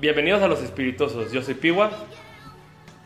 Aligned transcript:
Bienvenidos 0.00 0.40
a 0.40 0.48
Los 0.48 0.62
Espirituosos. 0.62 1.30
Yo 1.30 1.42
soy 1.42 1.52
Piwa. 1.52 1.90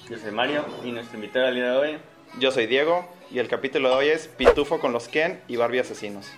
Yo 0.09 0.17
soy 0.17 0.31
Mario 0.31 0.65
y 0.85 0.93
nuestro 0.93 1.17
invitado 1.17 1.49
al 1.49 1.57
día 1.57 1.73
de 1.73 1.77
hoy. 1.77 1.99
Yo 2.39 2.53
soy 2.53 2.67
Diego 2.67 3.05
y 3.33 3.41
el 3.41 3.49
capítulo 3.49 3.89
de 3.89 3.95
hoy 3.97 4.09
es 4.11 4.29
Pitufo 4.29 4.79
con 4.79 4.93
los 4.93 5.09
Ken 5.09 5.41
y 5.49 5.57
Barbie 5.57 5.81
asesinos. 5.81 6.33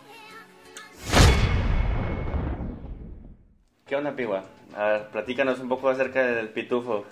¿Qué 3.87 3.97
onda, 3.97 4.17
Piwa? 4.17 4.45
A 4.75 4.85
ver, 4.87 5.09
platícanos 5.09 5.61
un 5.61 5.69
poco 5.69 5.91
acerca 5.91 6.27
del 6.27 6.49
pitufo. 6.49 7.05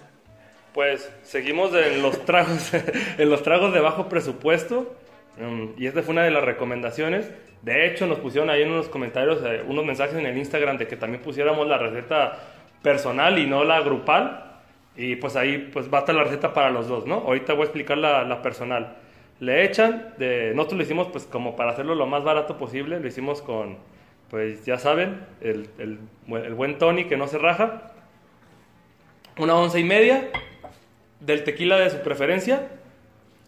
Pues 0.72 1.12
seguimos 1.22 1.74
en 1.74 2.00
los 2.00 2.18
tragos, 2.24 2.72
en 2.72 3.28
los 3.28 3.42
tragos 3.42 3.74
de 3.74 3.80
bajo 3.80 4.08
presupuesto. 4.08 4.96
Mm, 5.36 5.74
y 5.76 5.86
esta 5.86 6.02
fue 6.02 6.12
una 6.12 6.22
de 6.22 6.30
las 6.30 6.44
recomendaciones. 6.44 7.30
De 7.60 7.86
hecho, 7.86 8.06
nos 8.06 8.20
pusieron 8.20 8.48
ahí 8.48 8.62
en 8.62 8.70
unos 8.70 8.88
comentarios 8.88 9.42
eh, 9.44 9.62
unos 9.68 9.84
mensajes 9.84 10.16
en 10.16 10.24
el 10.24 10.38
Instagram 10.38 10.78
de 10.78 10.86
que 10.86 10.96
también 10.96 11.22
pusiéramos 11.22 11.68
la 11.68 11.76
receta 11.76 12.53
personal 12.84 13.38
y 13.40 13.46
no 13.46 13.64
la 13.64 13.80
grupal. 13.80 14.42
Y 14.96 15.16
pues 15.16 15.34
ahí 15.34 15.70
pues 15.72 15.92
va 15.92 15.98
a 15.98 16.00
estar 16.02 16.14
la 16.14 16.22
receta 16.22 16.54
para 16.54 16.70
los 16.70 16.86
dos, 16.86 17.04
¿no? 17.04 17.14
Ahorita 17.14 17.54
voy 17.54 17.62
a 17.62 17.64
explicar 17.64 17.98
la, 17.98 18.42
personal. 18.42 18.94
Le 19.40 19.64
echan, 19.64 20.14
de, 20.18 20.52
nosotros 20.54 20.78
lo 20.78 20.84
hicimos 20.84 21.08
pues 21.08 21.24
como 21.24 21.56
para 21.56 21.72
hacerlo 21.72 21.96
lo 21.96 22.06
más 22.06 22.22
barato 22.22 22.56
posible, 22.56 23.00
lo 23.00 23.08
hicimos 23.08 23.42
con, 23.42 23.78
pues 24.30 24.64
ya 24.64 24.78
saben, 24.78 25.20
el, 25.40 25.98
buen 26.28 26.78
Tony 26.78 27.06
que 27.06 27.16
no 27.16 27.26
se 27.26 27.38
raja. 27.38 27.90
Una 29.36 29.56
once 29.56 29.80
y 29.80 29.84
media 29.84 30.30
del 31.18 31.42
tequila 31.42 31.76
de 31.78 31.90
su 31.90 31.98
preferencia. 32.02 32.68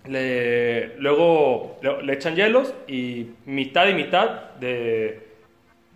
Luego 0.05 1.79
le, 1.83 2.03
le 2.03 2.13
echan 2.13 2.35
hielos 2.35 2.75
y 2.89 3.29
mitad 3.45 3.87
y 3.87 3.95
mitad 3.95 4.51
de, 4.59 5.26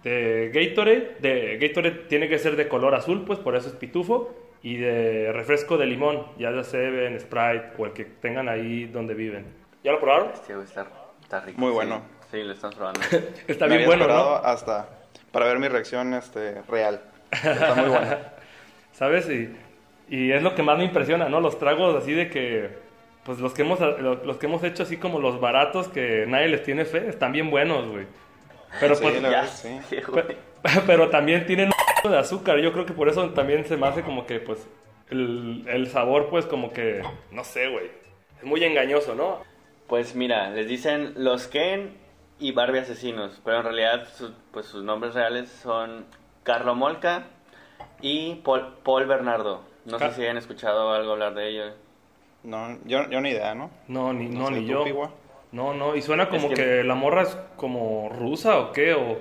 de 0.03 0.51
Gatorade. 0.53 1.17
De 1.21 1.59
Gatorade 1.59 2.07
tiene 2.09 2.29
que 2.29 2.39
ser 2.39 2.57
de 2.57 2.69
color 2.69 2.95
azul, 2.95 3.25
pues 3.25 3.39
por 3.39 3.57
eso 3.57 3.69
es 3.69 3.75
pitufo. 3.75 4.35
Y 4.63 4.77
de 4.77 5.33
refresco 5.33 5.79
de 5.79 5.87
limón, 5.87 6.27
ya 6.39 6.53
de 6.53 6.63
Seven, 6.65 7.19
Sprite 7.19 7.73
o 7.79 7.87
el 7.87 7.93
que 7.93 8.05
tengan 8.05 8.49
ahí 8.49 8.85
donde 8.87 9.15
viven. 9.15 9.47
¿Ya 9.83 9.93
lo 9.93 10.01
probaron? 10.01 10.33
Este 10.35 10.55
güey 10.55 10.67
está, 10.67 10.87
está 11.23 11.41
rico. 11.41 11.59
Muy 11.59 11.71
sí. 11.71 11.75
bueno. 11.75 12.03
Sí, 12.31 12.43
lo 12.43 12.53
estamos 12.53 12.77
probando. 12.77 13.01
Está 13.49 13.67
Me 13.67 13.77
bien 13.77 13.89
bueno, 13.89 14.05
esperado 14.05 14.41
¿no? 14.41 14.47
hasta 14.47 14.89
para 15.33 15.47
ver 15.47 15.59
mi 15.59 15.67
reacción 15.67 16.15
este, 16.15 16.63
real. 16.63 17.01
Está 17.33 17.75
muy 17.75 17.89
bueno. 17.89 18.17
¿Sabes? 18.93 19.29
Y, 19.29 19.57
y 20.09 20.31
es 20.31 20.43
lo 20.43 20.55
que 20.55 20.63
más 20.63 20.79
me 20.79 20.85
impresiona, 20.85 21.29
¿no? 21.29 21.41
Los 21.41 21.59
tragos 21.59 22.01
así 22.01 22.13
de 22.13 22.31
que, 22.31 22.71
pues 23.25 23.41
los 23.41 23.53
que 23.53 23.63
hemos, 23.63 23.81
los, 23.81 24.25
los 24.25 24.37
que 24.37 24.47
hemos 24.47 24.63
hecho 24.63 24.85
así 24.85 24.97
como 24.97 25.19
los 25.19 25.41
baratos 25.41 25.89
que 25.89 26.25
nadie 26.29 26.49
les 26.49 26.63
tiene 26.63 26.85
fe, 26.85 27.09
están 27.09 27.33
bien 27.33 27.51
buenos, 27.51 27.89
güey. 27.89 28.07
Pero 28.79 28.95
Sí, 28.95 29.03
pues, 29.03 29.23
Ya, 29.23 29.29
verdad, 29.31 29.47
sí. 29.49 29.81
Pero 30.87 31.11
también 31.11 31.47
tienen 31.47 31.71
un 32.05 32.11
de 32.11 32.19
azúcar. 32.19 32.59
Yo 32.59 32.73
creo 32.73 32.87
que 32.87 32.93
por 32.93 33.09
eso 33.09 33.31
también 33.31 33.65
se 33.67 33.77
me 33.77 33.87
hace 33.87 34.03
como 34.03 34.27
que, 34.27 34.41
pues, 34.41 34.67
el, 35.11 35.65
el 35.69 35.89
sabor, 35.89 36.29
pues, 36.29 36.47
como 36.47 36.73
que, 36.73 37.03
no 37.31 37.45
sé, 37.45 37.69
güey. 37.69 37.91
Es 38.39 38.45
muy 38.45 38.63
engañoso, 38.65 39.15
¿no? 39.15 39.39
Pues 39.87 40.15
mira, 40.15 40.51
les 40.51 40.69
dicen 40.69 41.15
los 41.17 41.49
Ken 41.49 41.95
y 42.39 42.53
Barbie 42.53 42.79
asesinos, 42.79 43.41
pero 43.45 43.59
en 43.59 43.65
realidad 43.65 44.07
su- 44.15 44.33
pues 44.53 44.67
sus 44.67 44.85
nombres 44.85 45.15
reales 45.15 45.51
son 45.51 46.07
Carlo 46.45 46.75
Molca 46.75 47.25
y 48.01 48.37
Paul, 48.37 48.77
Paul 48.85 49.07
Bernardo. 49.07 49.63
No 49.85 49.99
sé 49.99 50.13
si 50.13 50.27
han 50.27 50.37
escuchado 50.37 50.93
algo 50.93 51.13
hablar 51.13 51.35
de 51.35 51.49
ellos. 51.49 51.73
No, 52.45 52.79
yo, 52.85 53.09
yo 53.11 53.21
ni 53.21 53.31
idea, 53.31 53.55
¿no? 53.55 53.71
No, 53.89 54.13
ni, 54.13 54.29
no, 54.29 54.47
sé, 54.47 54.53
ni 54.55 54.67
¿tú, 54.67 54.73
yo. 54.73 55.13
No, 55.53 55.75
no. 55.75 55.97
Y 55.97 56.03
suena 56.03 56.29
como 56.29 56.49
Es 56.49 56.55
que... 56.55 56.55
que- 56.55 56.85
la 56.85 56.95
morra 56.95 57.23
es 57.23 57.37
como 57.57 58.09
rusa 58.09 58.59
o 58.59 58.73
qué, 58.73 58.95
o... 58.95 59.19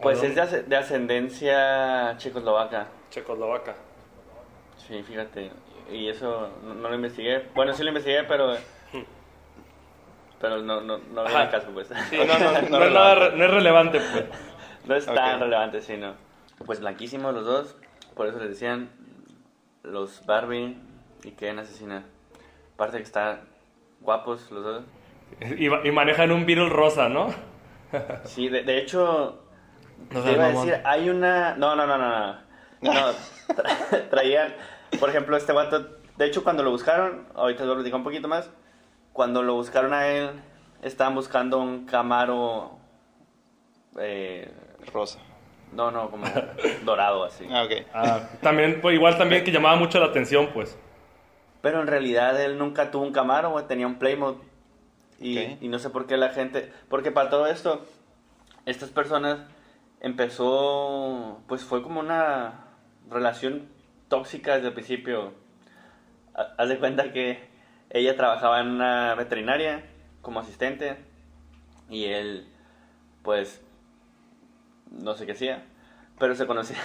Pues 0.00 0.22
¿A 0.22 0.26
es 0.26 0.50
de, 0.52 0.62
de 0.62 0.76
ascendencia 0.76 2.16
checoslovaca. 2.18 2.86
Checoslovaca. 3.10 3.74
Sí, 4.76 5.02
fíjate. 5.02 5.50
Y 5.90 6.08
eso 6.08 6.50
no, 6.62 6.74
no 6.74 6.88
lo 6.88 6.94
investigué. 6.94 7.44
Bueno, 7.54 7.72
sí 7.72 7.82
lo 7.82 7.88
investigué, 7.88 8.22
pero. 8.24 8.56
Pero 10.40 10.58
no, 10.62 10.80
no, 10.82 10.98
no 10.98 11.24
viene 11.24 11.50
caso, 11.50 11.68
pues. 11.72 11.88
Sí, 12.10 12.16
no, 12.16 12.38
no, 12.38 12.52
no, 12.62 12.68
No 12.78 12.84
es, 12.84 12.92
nada 12.92 13.14
re- 13.16 13.36
no 13.36 13.44
es 13.44 13.50
relevante, 13.50 13.98
pues. 14.00 14.24
No 14.86 14.94
es 14.94 15.06
tan 15.06 15.40
relevante, 15.40 15.80
sí, 15.82 15.96
no. 15.96 16.14
Pues 16.64 16.78
blanquísimos 16.80 17.34
los 17.34 17.44
dos. 17.44 17.76
Por 18.14 18.28
eso 18.28 18.38
les 18.38 18.50
decían 18.50 18.90
los 19.82 20.24
Barbie 20.26 20.76
y 21.24 21.32
Ken 21.32 21.58
asesinar. 21.58 22.02
Aparte 22.74 22.98
que 22.98 23.02
están 23.02 23.40
guapos 24.00 24.50
los 24.50 24.64
dos. 24.64 24.84
Y, 25.58 25.66
y 25.66 25.90
manejan 25.92 26.30
un 26.32 26.46
Beetle 26.46 26.68
rosa, 26.68 27.08
¿no? 27.08 27.28
Sí, 28.24 28.48
de, 28.48 28.62
de 28.62 28.78
hecho, 28.78 29.42
No 30.10 30.20
te 30.22 30.32
iba 30.32 30.46
a 30.46 30.48
decir, 30.48 30.80
hay 30.84 31.08
una... 31.10 31.54
No, 31.56 31.76
no, 31.76 31.86
no, 31.86 31.98
no, 31.98 32.08
no. 32.08 32.48
No, 32.80 32.92
tra- 33.48 34.08
traían, 34.10 34.54
por 35.00 35.10
ejemplo, 35.10 35.36
este 35.36 35.52
vato... 35.52 35.96
De 36.16 36.26
hecho, 36.26 36.42
cuando 36.42 36.62
lo 36.62 36.70
buscaron, 36.70 37.28
ahorita 37.34 37.64
lo 37.64 37.74
platico 37.74 37.96
un 37.96 38.04
poquito 38.04 38.26
más, 38.28 38.50
cuando 39.12 39.42
lo 39.42 39.54
buscaron 39.54 39.92
a 39.92 40.08
él, 40.08 40.30
estaban 40.82 41.14
buscando 41.14 41.58
un 41.58 41.86
Camaro... 41.86 42.78
Eh, 43.98 44.50
Rosa. 44.92 45.18
no, 45.72 45.90
no, 45.90 46.10
como 46.10 46.24
dorado 46.84 47.24
así. 47.24 47.46
Ah, 47.50 47.64
ok. 47.64 47.72
Ah, 47.92 48.20
también, 48.42 48.80
pues, 48.80 48.94
igual 48.94 49.18
también 49.18 49.44
que 49.44 49.50
llamaba 49.52 49.76
mucho 49.76 49.98
la 50.00 50.06
atención, 50.06 50.48
pues. 50.54 50.78
Pero 51.60 51.80
en 51.80 51.86
realidad 51.88 52.40
él 52.40 52.58
nunca 52.58 52.90
tuvo 52.90 53.04
un 53.04 53.12
Camaro, 53.12 53.50
güey, 53.50 53.66
tenía 53.66 53.86
un 53.86 53.98
Playmobil. 53.98 54.40
Y, 55.20 55.38
y 55.60 55.68
no 55.68 55.78
sé 55.80 55.90
por 55.90 56.06
qué 56.06 56.16
la 56.16 56.28
gente... 56.30 56.72
Porque 56.88 57.10
para 57.10 57.28
todo 57.30 57.46
esto, 57.48 57.84
estas 58.66 58.90
personas 58.90 59.40
empezó... 60.00 61.42
Pues 61.48 61.64
fue 61.64 61.82
como 61.82 61.98
una 62.00 62.66
relación 63.10 63.68
tóxica 64.08 64.54
desde 64.54 64.68
el 64.68 64.74
principio. 64.74 65.32
Ha- 66.34 66.54
Haz 66.56 66.68
de 66.68 66.78
cuenta 66.78 67.12
que 67.12 67.48
ella 67.90 68.16
trabajaba 68.16 68.60
en 68.60 68.68
una 68.68 69.14
veterinaria 69.16 69.84
como 70.22 70.38
asistente. 70.40 70.96
Y 71.90 72.04
él, 72.04 72.46
pues... 73.22 73.64
No 74.90 75.14
sé 75.14 75.26
qué 75.26 75.32
hacía. 75.32 75.64
Pero 76.20 76.36
se 76.36 76.46
conocía... 76.46 76.78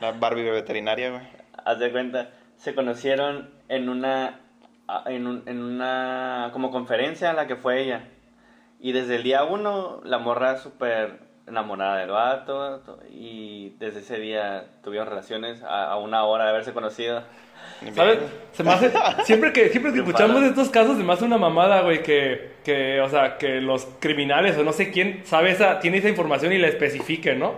La 0.00 0.12
Barbie 0.12 0.50
veterinaria, 0.50 1.10
güey. 1.10 1.22
Haz 1.64 1.78
de 1.78 1.92
cuenta, 1.92 2.30
se 2.56 2.74
conocieron 2.74 3.50
en 3.70 3.88
una, 3.88 4.40
a- 4.86 5.04
en, 5.06 5.26
un- 5.26 5.42
en 5.46 5.62
una 5.62 6.50
como 6.52 6.70
conferencia 6.70 7.30
a 7.30 7.32
la 7.32 7.46
que 7.46 7.56
fue 7.56 7.80
ella. 7.82 8.02
Y 8.80 8.92
desde 8.92 9.16
el 9.16 9.22
día 9.22 9.44
uno, 9.44 10.00
la 10.04 10.18
morra 10.18 10.56
súper 10.58 11.18
enamorada 11.46 11.98
del 11.98 12.10
vato. 12.10 12.80
to- 12.80 12.98
Y 13.10 13.70
desde 13.78 14.00
ese 14.00 14.18
día 14.18 14.64
tuvieron 14.84 15.08
relaciones 15.08 15.62
a, 15.62 15.90
a 15.92 15.96
una 15.98 16.24
hora 16.24 16.44
de 16.44 16.50
haberse 16.50 16.72
conocido. 16.72 17.22
¿Sabes? 17.94 18.18
Se 18.52 18.62
me 18.64 18.70
hace, 18.72 18.90
siempre 19.24 19.52
que, 19.52 19.68
siempre 19.68 19.92
que 19.92 19.98
escuchamos 19.98 20.40
de 20.40 20.48
estos 20.48 20.70
casos 20.70 20.96
se 20.96 21.04
me 21.04 21.12
hace 21.12 21.24
una 21.26 21.36
mamada, 21.38 21.82
güey, 21.82 22.02
que, 22.02 22.52
que, 22.64 23.00
o 23.02 23.08
sea, 23.08 23.36
que 23.38 23.60
los 23.60 23.86
criminales 24.00 24.56
o 24.58 24.62
no 24.64 24.72
sé 24.72 24.90
quién 24.90 25.22
sabe 25.26 25.50
esa, 25.50 25.78
tiene 25.78 25.98
esa 25.98 26.08
información 26.08 26.52
y 26.54 26.58
la 26.58 26.68
especifique, 26.68 27.34
¿no? 27.34 27.52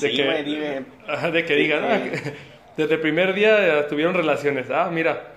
De 0.00 0.10
Sí, 0.10 0.16
que- 0.16 0.24
güey, 0.24 0.44
dime. 0.44 0.84
De 1.32 1.44
que 1.44 1.54
digan, 1.56 1.82
sí. 2.14 2.32
Desde 2.80 2.94
el 2.94 3.00
primer 3.00 3.34
día 3.34 3.78
eh, 3.78 3.82
tuvieron 3.84 4.14
relaciones. 4.14 4.70
Ah, 4.70 4.88
mira. 4.90 5.28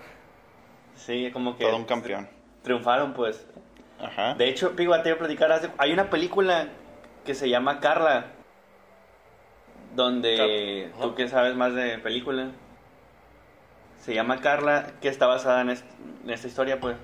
Sí, 0.96 1.30
como 1.34 1.58
que 1.58 1.66
Todo 1.66 1.76
un 1.78 1.86
campeón. 1.86 2.30
triunfaron, 2.64 3.14
pues. 3.14 3.46
Ajá. 4.00 4.34
De 4.36 4.48
hecho, 4.50 4.76
Pigo, 4.76 5.00
te 5.02 5.10
iba 5.10 5.16
a 5.16 5.20
platicar. 5.20 5.52
hace- 5.52 5.70
Hay 5.78 5.92
una 5.94 6.10
película 6.10 6.68
que 7.26 7.34
se 7.36 7.50
llama 7.50 7.80
Carla. 7.80 8.28
Donde 9.96 10.90
Car- 10.92 11.02
tú 11.02 11.16
que 11.16 11.28
sabes 11.28 11.56
más 11.56 11.74
de 11.76 11.98
película. 12.00 12.50
Se 14.00 14.14
llama 14.14 14.42
Carla, 14.42 14.88
que 15.02 15.08
está 15.08 15.28
basada 15.28 15.62
en, 15.62 15.70
est- 15.70 15.86
en 16.24 16.30
esta 16.30 16.48
historia, 16.48 16.80
pues. 16.80 16.98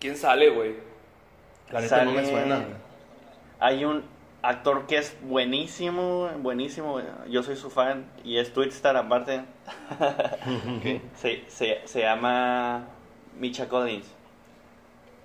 ¿Quién 0.00 0.16
sale, 0.16 0.48
güey? 0.50 0.76
La 1.70 1.80
neta 1.80 2.04
no 2.04 2.12
me 2.12 2.24
Sale- 2.24 2.30
suena. 2.30 2.64
Hay 3.60 3.84
un 3.84 4.02
actor 4.42 4.86
que 4.86 4.98
es 4.98 5.16
buenísimo, 5.22 6.28
buenísimo. 6.38 7.00
Yo 7.28 7.42
soy 7.42 7.56
su 7.56 7.70
fan 7.70 8.06
y 8.24 8.38
es 8.38 8.52
Twitstar 8.52 8.96
aparte. 8.96 9.44
Se, 11.16 11.44
se, 11.48 11.80
se 11.86 12.00
llama 12.00 12.86
Micha 13.38 13.68
Collins. 13.68 14.06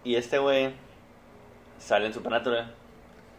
Y 0.04 0.16
este 0.16 0.38
güey 0.40 0.74
sale 1.80 2.08
en 2.08 2.14
Supernatural. 2.14 2.74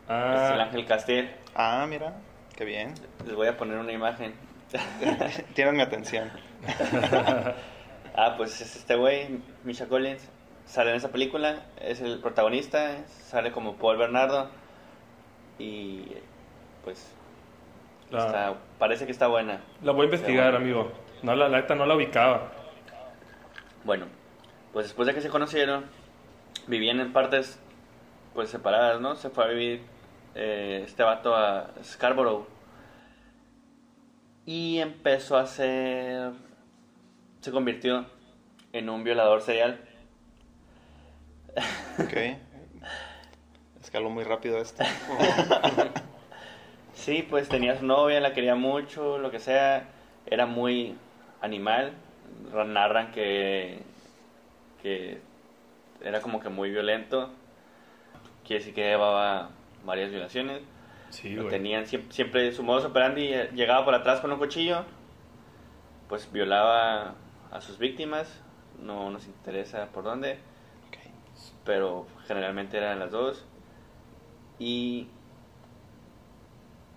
Es 0.04 0.10
el 0.10 0.14
Ah, 0.60 0.64
Ángel 0.64 0.86
Castiel. 0.86 1.30
Ah, 1.54 1.86
mira. 1.88 2.14
Qué 2.56 2.64
bien. 2.64 2.94
Les 3.26 3.34
voy 3.34 3.48
a 3.48 3.56
poner 3.56 3.78
una 3.78 3.92
imagen. 3.92 4.34
Tienen 5.54 5.76
mi 5.76 5.82
atención. 5.82 6.30
Ah, 8.16 8.34
pues 8.36 8.60
es 8.60 8.76
este 8.76 8.94
güey, 8.94 9.40
Misha 9.64 9.88
Collins. 9.88 10.22
Sale 10.66 10.90
en 10.90 10.96
esa 10.98 11.08
película, 11.08 11.64
es 11.80 12.00
el 12.00 12.20
protagonista, 12.20 12.98
sale 13.08 13.50
como 13.50 13.74
Paul 13.74 13.96
Bernardo. 13.98 14.50
Y 15.58 16.04
pues 16.82 17.12
la, 18.10 18.26
está- 18.26 18.54
parece 18.78 19.06
que 19.06 19.12
está 19.12 19.26
buena. 19.28 19.60
la 19.82 19.92
voy 19.92 20.02
a 20.02 20.04
investigar, 20.06 20.54
amigo. 20.54 20.92
No, 21.22 21.34
la, 21.34 21.48
la 21.48 21.60
neta 21.60 21.74
no 21.74 21.86
la 21.86 21.94
ubicaba. 21.96 22.50
Bueno, 23.84 24.06
pues 24.72 24.86
después 24.86 25.06
de 25.06 25.14
que 25.14 25.20
se 25.20 25.28
conocieron, 25.30 25.84
vivían 26.66 27.00
en 27.00 27.12
partes 27.12 27.58
pues 28.34 28.50
separadas, 28.50 29.00
¿no? 29.00 29.14
Se 29.14 29.30
fue 29.30 29.44
a 29.44 29.48
vivir 29.48 29.82
eh, 30.34 30.82
este 30.84 31.02
vato 31.02 31.34
a 31.36 31.70
Scarborough. 31.82 32.46
Y 34.46 34.78
empezó 34.80 35.36
a 35.38 35.46
ser... 35.46 36.32
Se 37.40 37.50
convirtió 37.52 38.04
en 38.72 38.90
un 38.90 39.04
violador 39.04 39.40
serial. 39.40 39.80
Ok. 41.98 42.12
Escaló 43.94 44.10
muy 44.10 44.24
rápido 44.24 44.58
esto. 44.58 44.82
Sí, 46.94 47.24
pues 47.28 47.48
tenía 47.48 47.78
su 47.78 47.84
novia, 47.86 48.18
la 48.18 48.32
quería 48.32 48.56
mucho, 48.56 49.18
lo 49.18 49.30
que 49.30 49.38
sea. 49.38 49.88
Era 50.26 50.46
muy 50.46 50.96
animal. 51.40 51.92
Narran 52.52 53.12
que, 53.12 53.78
que 54.82 55.20
era 56.02 56.20
como 56.20 56.40
que 56.40 56.48
muy 56.48 56.70
violento. 56.70 57.30
Quiere 58.44 58.60
decir 58.60 58.74
que 58.74 58.82
llevaba 58.82 59.50
varias 59.84 60.10
violaciones. 60.10 60.62
Sí, 61.10 61.30
Lo 61.34 61.48
tenían 61.48 61.86
siempre, 61.86 62.12
siempre 62.12 62.52
su 62.52 62.64
modus 62.64 62.84
operandi 62.86 63.32
eh, 63.32 63.50
llegaba 63.54 63.84
por 63.84 63.94
atrás 63.94 64.20
con 64.20 64.32
un 64.32 64.38
cuchillo, 64.38 64.84
pues 66.08 66.32
violaba 66.32 67.14
a 67.52 67.60
sus 67.60 67.78
víctimas, 67.78 68.40
no 68.80 69.10
nos 69.10 69.26
interesa 69.26 69.86
por 69.92 70.02
dónde, 70.02 70.38
Ok. 70.88 70.96
pero 71.64 72.06
generalmente 72.26 72.76
eran 72.76 72.98
las 72.98 73.12
dos. 73.12 73.46
Y 74.58 75.08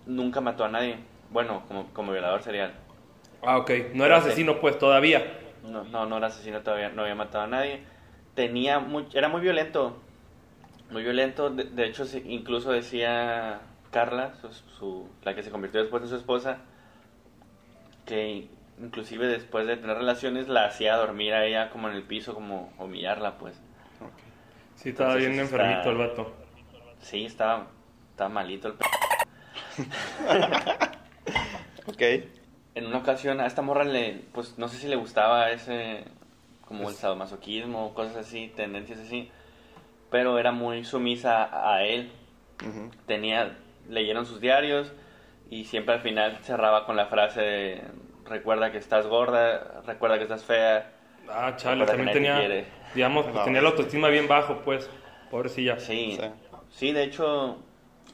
nunca 0.06 0.40
mató 0.40 0.64
a 0.64 0.68
nadie, 0.68 0.96
bueno, 1.30 1.62
como, 1.68 1.86
como 1.92 2.12
violador 2.12 2.42
serial. 2.42 2.72
Ah, 3.42 3.58
ok. 3.58 3.70
No 3.94 4.04
era 4.04 4.16
asesino, 4.18 4.60
pues, 4.60 4.78
todavía. 4.78 5.24
No, 5.62 5.84
no, 5.84 6.06
no 6.06 6.16
era 6.18 6.28
asesino 6.28 6.60
todavía, 6.60 6.88
no 6.90 7.02
había 7.02 7.14
matado 7.14 7.44
a 7.44 7.48
nadie. 7.48 7.82
Tenía 8.34 8.78
muy, 8.78 9.06
era 9.14 9.28
muy 9.28 9.40
violento, 9.40 9.96
muy 10.90 11.02
violento. 11.02 11.50
De, 11.50 11.64
de 11.64 11.86
hecho, 11.86 12.04
incluso 12.24 12.70
decía 12.72 13.60
Carla, 13.90 14.34
su, 14.40 14.52
su- 14.52 15.08
la 15.24 15.34
que 15.34 15.42
se 15.42 15.50
convirtió 15.50 15.80
después 15.80 16.02
en 16.04 16.08
su 16.08 16.16
esposa, 16.16 16.58
que 18.06 18.48
inclusive 18.80 19.26
después 19.26 19.66
de 19.66 19.76
tener 19.76 19.96
relaciones 19.98 20.48
la 20.48 20.66
hacía 20.66 20.96
dormir 20.96 21.34
a 21.34 21.44
ella 21.44 21.70
como 21.70 21.88
en 21.88 21.96
el 21.96 22.02
piso, 22.04 22.32
como 22.34 22.72
humillarla, 22.78 23.38
pues. 23.38 23.56
ok. 24.00 24.10
Sí, 24.76 24.90
estaba 24.90 25.14
Entonces 25.14 25.30
bien 25.30 25.44
está- 25.44 25.56
enfermito 25.56 25.90
el 25.90 25.96
vato. 25.96 26.32
Sí, 27.00 27.24
estaba, 27.24 27.66
estaba 28.10 28.30
malito 28.30 28.68
el 28.68 28.74
p... 28.74 28.84
Ok. 31.86 32.02
En 32.74 32.86
una 32.86 32.98
ocasión 32.98 33.40
a 33.40 33.46
esta 33.46 33.62
morra 33.62 33.84
le, 33.84 34.20
pues 34.32 34.58
no 34.58 34.68
sé 34.68 34.76
si 34.76 34.88
le 34.88 34.96
gustaba 34.96 35.50
ese, 35.50 36.04
como 36.66 36.88
el 36.88 36.94
sadomasoquismo, 36.94 37.94
cosas 37.94 38.16
así, 38.16 38.52
tendencias 38.54 39.00
así, 39.00 39.30
pero 40.10 40.38
era 40.38 40.52
muy 40.52 40.84
sumisa 40.84 41.48
a 41.72 41.82
él. 41.84 42.12
Tenía, 43.06 43.56
leyeron 43.88 44.26
sus 44.26 44.40
diarios 44.40 44.92
y 45.48 45.64
siempre 45.64 45.94
al 45.94 46.00
final 46.00 46.38
cerraba 46.42 46.84
con 46.86 46.96
la 46.96 47.06
frase 47.06 47.40
de, 47.40 47.82
recuerda 48.26 48.70
que 48.70 48.78
estás 48.78 49.06
gorda, 49.06 49.82
recuerda 49.86 50.18
que 50.18 50.24
estás 50.24 50.44
fea. 50.44 50.92
Ah, 51.28 51.54
chale, 51.56 51.84
también 51.86 52.08
te 52.08 52.14
tenía, 52.14 52.64
digamos, 52.94 53.24
pues 53.24 53.34
No, 53.34 53.44
tenía 53.44 53.62
la 53.62 53.68
autoestima 53.70 54.08
bien 54.08 54.28
bajo, 54.28 54.60
pues. 54.64 54.88
Pobrecilla. 55.30 55.78
Sí, 55.78 56.18
Sí. 56.20 56.47
Sí, 56.70 56.92
de 56.92 57.04
hecho 57.04 57.58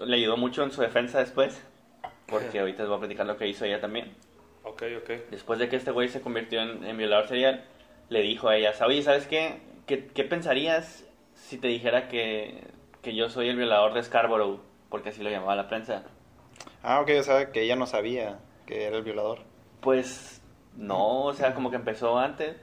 le 0.04 0.16
ayudó 0.16 0.36
mucho 0.36 0.62
en 0.62 0.70
su 0.70 0.80
defensa 0.82 1.18
después, 1.20 1.62
porque 2.26 2.58
ahorita 2.60 2.82
les 2.82 2.88
voy 2.88 2.96
a 2.96 3.00
platicar 3.00 3.26
lo 3.26 3.36
que 3.36 3.46
hizo 3.48 3.64
ella 3.64 3.80
también. 3.80 4.12
Ok, 4.64 4.82
ok. 5.02 5.10
Después 5.30 5.58
de 5.58 5.68
que 5.68 5.76
este 5.76 5.90
güey 5.90 6.08
se 6.08 6.20
convirtió 6.20 6.62
en, 6.62 6.84
en 6.84 6.96
violador 6.96 7.28
serial, 7.28 7.64
le 8.08 8.22
dijo 8.22 8.48
a 8.48 8.56
ella, 8.56 8.72
oye, 8.86 9.02
¿sabes 9.02 9.26
qué? 9.26 9.60
¿Qué, 9.86 10.06
qué 10.06 10.24
pensarías 10.24 11.04
si 11.34 11.58
te 11.58 11.68
dijera 11.68 12.08
que, 12.08 12.64
que 13.02 13.14
yo 13.14 13.28
soy 13.28 13.48
el 13.48 13.56
violador 13.56 13.92
de 13.94 14.02
Scarborough? 14.02 14.60
Porque 14.88 15.10
así 15.10 15.22
lo 15.22 15.30
llamaba 15.30 15.56
la 15.56 15.68
prensa. 15.68 16.04
Ah, 16.82 17.00
ok, 17.00 17.10
o 17.18 17.22
sea 17.22 17.50
que 17.52 17.62
ella 17.62 17.76
no 17.76 17.86
sabía 17.86 18.38
que 18.66 18.84
era 18.84 18.96
el 18.96 19.02
violador. 19.02 19.40
Pues 19.80 20.40
no, 20.76 21.24
o 21.24 21.34
sea, 21.34 21.54
como 21.54 21.70
que 21.70 21.76
empezó 21.76 22.18
antes 22.18 22.56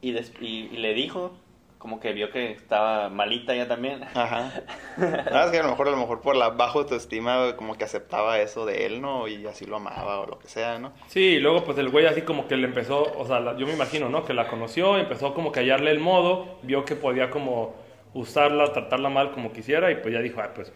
y, 0.00 0.12
des- 0.12 0.32
y, 0.40 0.68
y 0.72 0.76
le 0.76 0.94
dijo, 0.94 1.32
como 1.78 2.00
que 2.00 2.12
vio 2.12 2.30
que 2.30 2.50
estaba 2.52 3.08
malita 3.08 3.54
ella 3.54 3.68
también. 3.68 4.02
Ajá. 4.14 4.50
Nada, 4.98 5.44
es 5.46 5.50
que 5.52 5.58
a 5.58 5.62
lo 5.62 5.68
mejor, 5.70 5.88
a 5.88 5.90
lo 5.92 5.96
mejor 5.96 6.20
por 6.20 6.34
la 6.36 6.50
baja 6.50 6.78
autoestima, 6.80 7.54
como 7.56 7.76
que 7.78 7.84
aceptaba 7.84 8.38
eso 8.40 8.66
de 8.66 8.84
él, 8.86 9.00
¿no? 9.00 9.28
Y 9.28 9.46
así 9.46 9.64
lo 9.64 9.76
amaba 9.76 10.20
o 10.20 10.26
lo 10.26 10.38
que 10.38 10.48
sea, 10.48 10.78
¿no? 10.78 10.92
Sí, 11.06 11.20
y 11.20 11.38
luego 11.38 11.62
pues 11.64 11.78
el 11.78 11.88
güey 11.90 12.06
así 12.06 12.22
como 12.22 12.48
que 12.48 12.56
le 12.56 12.66
empezó, 12.66 13.04
o 13.16 13.24
sea, 13.26 13.38
la- 13.40 13.56
yo 13.56 13.66
me 13.66 13.72
imagino, 13.74 14.08
¿no? 14.08 14.24
Que 14.24 14.34
la 14.34 14.48
conoció, 14.48 14.98
empezó 14.98 15.34
como 15.34 15.52
que 15.52 15.60
a 15.60 15.62
hallarle 15.62 15.92
el 15.92 16.00
modo, 16.00 16.58
vio 16.62 16.84
que 16.84 16.96
podía 16.96 17.30
como 17.30 17.76
usarla, 18.12 18.72
tratarla 18.72 19.08
mal 19.08 19.30
como 19.32 19.52
quisiera 19.52 19.90
y 19.92 19.96
pues 19.96 20.12
ya 20.12 20.20
dijo, 20.20 20.40
ah, 20.40 20.50
pues 20.54 20.72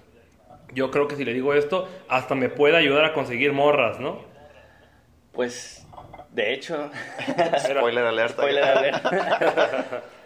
yo 0.72 0.90
creo 0.92 1.08
que 1.08 1.16
si 1.16 1.24
le 1.24 1.32
digo 1.34 1.52
esto, 1.54 1.88
hasta 2.08 2.34
me 2.36 2.48
puede 2.48 2.76
ayudar 2.76 3.04
a 3.06 3.12
conseguir 3.12 3.52
morras, 3.52 3.98
¿no? 4.00 4.20
Pues, 5.32 5.86
de 6.30 6.52
hecho, 6.54 6.90
Spoiler 7.58 8.04
alerta. 8.06 8.42
Spoiler 8.42 8.64
alert. 8.64 9.04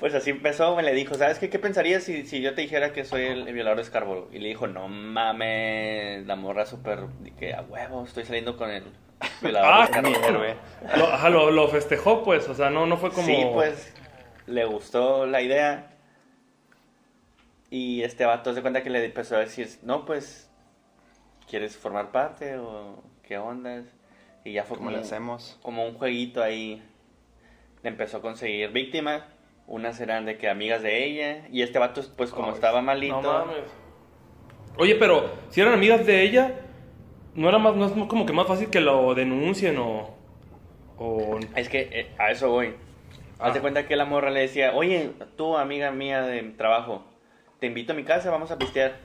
Pues 0.00 0.14
así 0.14 0.30
empezó, 0.30 0.74
me 0.76 0.82
le 0.82 0.94
dijo, 0.94 1.14
¿sabes 1.14 1.38
qué? 1.38 1.50
¿Qué 1.50 1.58
pensarías 1.58 2.02
si, 2.02 2.24
si 2.24 2.40
yo 2.40 2.54
te 2.54 2.62
dijera 2.62 2.92
que 2.92 3.04
soy 3.04 3.22
el, 3.26 3.46
el 3.46 3.52
violador 3.54 3.78
de 3.78 3.84
Scarborough? 3.84 4.32
Y 4.32 4.38
le 4.38 4.48
dijo, 4.48 4.66
no 4.66 4.88
mames, 4.88 6.26
la 6.26 6.36
morra 6.36 6.64
súper, 6.64 7.00
que 7.38 7.52
a 7.52 7.60
huevo, 7.62 8.04
estoy 8.04 8.24
saliendo 8.24 8.56
con 8.56 8.70
el 8.70 8.84
violador 9.42 9.70
Ah, 9.70 9.80
de 9.82 9.86
Scarborough. 9.88 10.24
héroe. 10.24 10.54
Lo, 10.96 11.06
ajá, 11.06 11.28
lo, 11.28 11.50
lo 11.50 11.68
festejó 11.68 12.22
pues, 12.24 12.48
o 12.48 12.54
sea, 12.54 12.70
no, 12.70 12.86
no 12.86 12.96
fue 12.96 13.10
como... 13.10 13.26
Sí, 13.26 13.44
pues, 13.52 13.92
le 14.46 14.64
gustó 14.64 15.26
la 15.26 15.42
idea. 15.42 15.86
Y 17.70 18.02
este 18.02 18.24
vato 18.24 18.54
se 18.54 18.62
cuenta 18.62 18.82
que 18.82 18.90
le 18.90 19.04
empezó 19.04 19.36
a 19.36 19.40
decir, 19.40 19.68
no, 19.82 20.06
pues, 20.06 20.50
¿quieres 21.48 21.76
formar 21.76 22.10
parte 22.10 22.56
o 22.56 23.02
qué 23.22 23.36
ondas? 23.38 23.84
Y 24.44 24.52
ya 24.54 24.64
fue 24.64 24.78
¿Cómo 24.78 24.88
como, 24.88 24.96
le 24.96 25.02
hacemos? 25.02 25.58
como 25.62 25.84
un 25.86 25.94
jueguito 25.94 26.42
ahí. 26.42 26.82
Le 27.82 27.90
empezó 27.90 28.16
a 28.16 28.22
conseguir 28.22 28.70
víctimas. 28.70 29.22
Unas 29.70 30.00
eran 30.00 30.26
de 30.26 30.36
que 30.36 30.48
amigas 30.50 30.82
de 30.82 31.04
ella. 31.04 31.46
Y 31.52 31.62
este 31.62 31.78
vato, 31.78 32.02
pues 32.16 32.32
como 32.32 32.48
Ay, 32.48 32.54
estaba 32.54 32.82
malito. 32.82 33.22
No 33.22 33.46
mames. 33.46 33.70
Oye, 34.76 34.96
pero 34.96 35.30
si 35.48 35.60
eran 35.60 35.74
amigas 35.74 36.04
de 36.04 36.22
ella, 36.22 36.56
¿no 37.36 37.48
era 37.48 37.58
más, 37.58 37.76
no 37.76 37.86
es 37.86 37.92
como 37.92 38.26
que 38.26 38.32
más 38.32 38.48
fácil 38.48 38.68
que 38.68 38.80
lo 38.80 39.14
denuncien 39.14 39.78
o... 39.78 40.10
o... 40.98 41.38
Es 41.54 41.68
que 41.68 41.88
eh, 41.92 42.14
a 42.18 42.32
eso 42.32 42.50
voy. 42.50 42.74
Ah. 43.38 43.46
Haz 43.46 43.54
de 43.54 43.60
cuenta 43.60 43.86
que 43.86 43.94
la 43.94 44.04
morra 44.04 44.30
le 44.30 44.40
decía, 44.40 44.72
oye, 44.74 45.12
tú, 45.36 45.56
amiga 45.56 45.92
mía 45.92 46.22
de 46.22 46.42
trabajo, 46.42 47.04
te 47.60 47.66
invito 47.66 47.92
a 47.92 47.96
mi 47.96 48.02
casa, 48.02 48.28
vamos 48.28 48.50
a 48.50 48.58
pistear. 48.58 48.96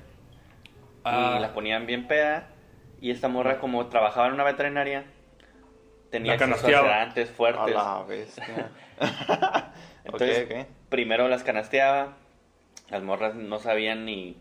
Ah. 1.04 1.36
Y 1.38 1.42
la 1.44 1.54
ponían 1.54 1.86
bien 1.86 2.08
peda. 2.08 2.48
Y 3.00 3.12
esta 3.12 3.28
morra, 3.28 3.60
como 3.60 3.86
trabajaba 3.86 4.26
en 4.28 4.34
una 4.34 4.44
veterinaria, 4.44 5.06
tenía 6.10 6.34
acceso 6.34 6.54
a 6.54 6.58
sedantes 6.58 7.30
A 7.30 7.34
fuertes. 7.34 7.76
la 7.76 8.04
bestia. 8.08 8.72
Entonces, 10.06 10.46
ok, 10.46 10.52
ok. 10.52 10.68
primero 10.90 11.28
las 11.28 11.44
canasteaba. 11.44 12.18
Las 12.90 13.02
morras 13.02 13.36
no 13.36 13.60
sabían 13.60 14.06
ni, 14.06 14.38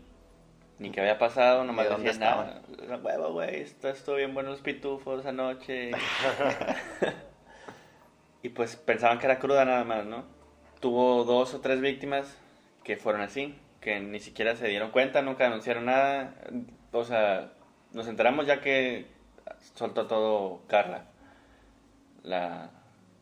ni 0.77 0.91
qué 0.91 1.01
había 1.01 1.17
pasado, 1.17 1.63
nomás 1.63 1.89
dónde 1.89 2.09
decían 2.09 2.29
nada. 2.29 2.61
La 2.87 2.97
huevo, 2.97 3.33
güey, 3.33 3.61
esto 3.61 3.89
estuvo 3.89 4.15
bien 4.15 4.33
bueno 4.33 4.51
los 4.51 4.61
pitufos 4.61 5.25
anoche. 5.25 5.91
y 8.43 8.49
pues 8.49 8.75
pensaban 8.75 9.17
que 9.17 9.25
era 9.25 9.39
cruda 9.39 9.65
nada 9.65 9.83
más, 9.83 10.05
¿no? 10.05 10.25
Tuvo 10.79 11.23
dos 11.23 11.55
o 11.55 11.61
tres 11.61 11.81
víctimas 11.81 12.37
que 12.83 12.97
fueron 12.97 13.21
así, 13.21 13.55
que 13.81 13.99
ni 13.99 14.19
siquiera 14.19 14.55
se 14.55 14.67
dieron 14.67 14.91
cuenta, 14.91 15.23
nunca 15.23 15.47
anunciaron 15.47 15.85
nada. 15.85 16.35
O 16.91 17.03
sea, 17.03 17.51
nos 17.93 18.07
enteramos 18.07 18.45
ya 18.45 18.61
que 18.61 19.07
soltó 19.73 20.05
todo 20.05 20.61
Carla, 20.67 21.05
la 22.23 22.69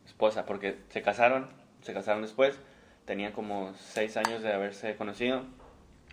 esposa, 0.06 0.46
porque 0.46 0.80
se 0.90 1.02
casaron, 1.02 1.48
se 1.84 1.94
casaron 1.94 2.22
después, 2.22 2.58
tenían 3.06 3.32
como 3.32 3.74
seis 3.76 4.18
años 4.18 4.42
de 4.42 4.52
haberse 4.52 4.96
conocido. 4.96 5.44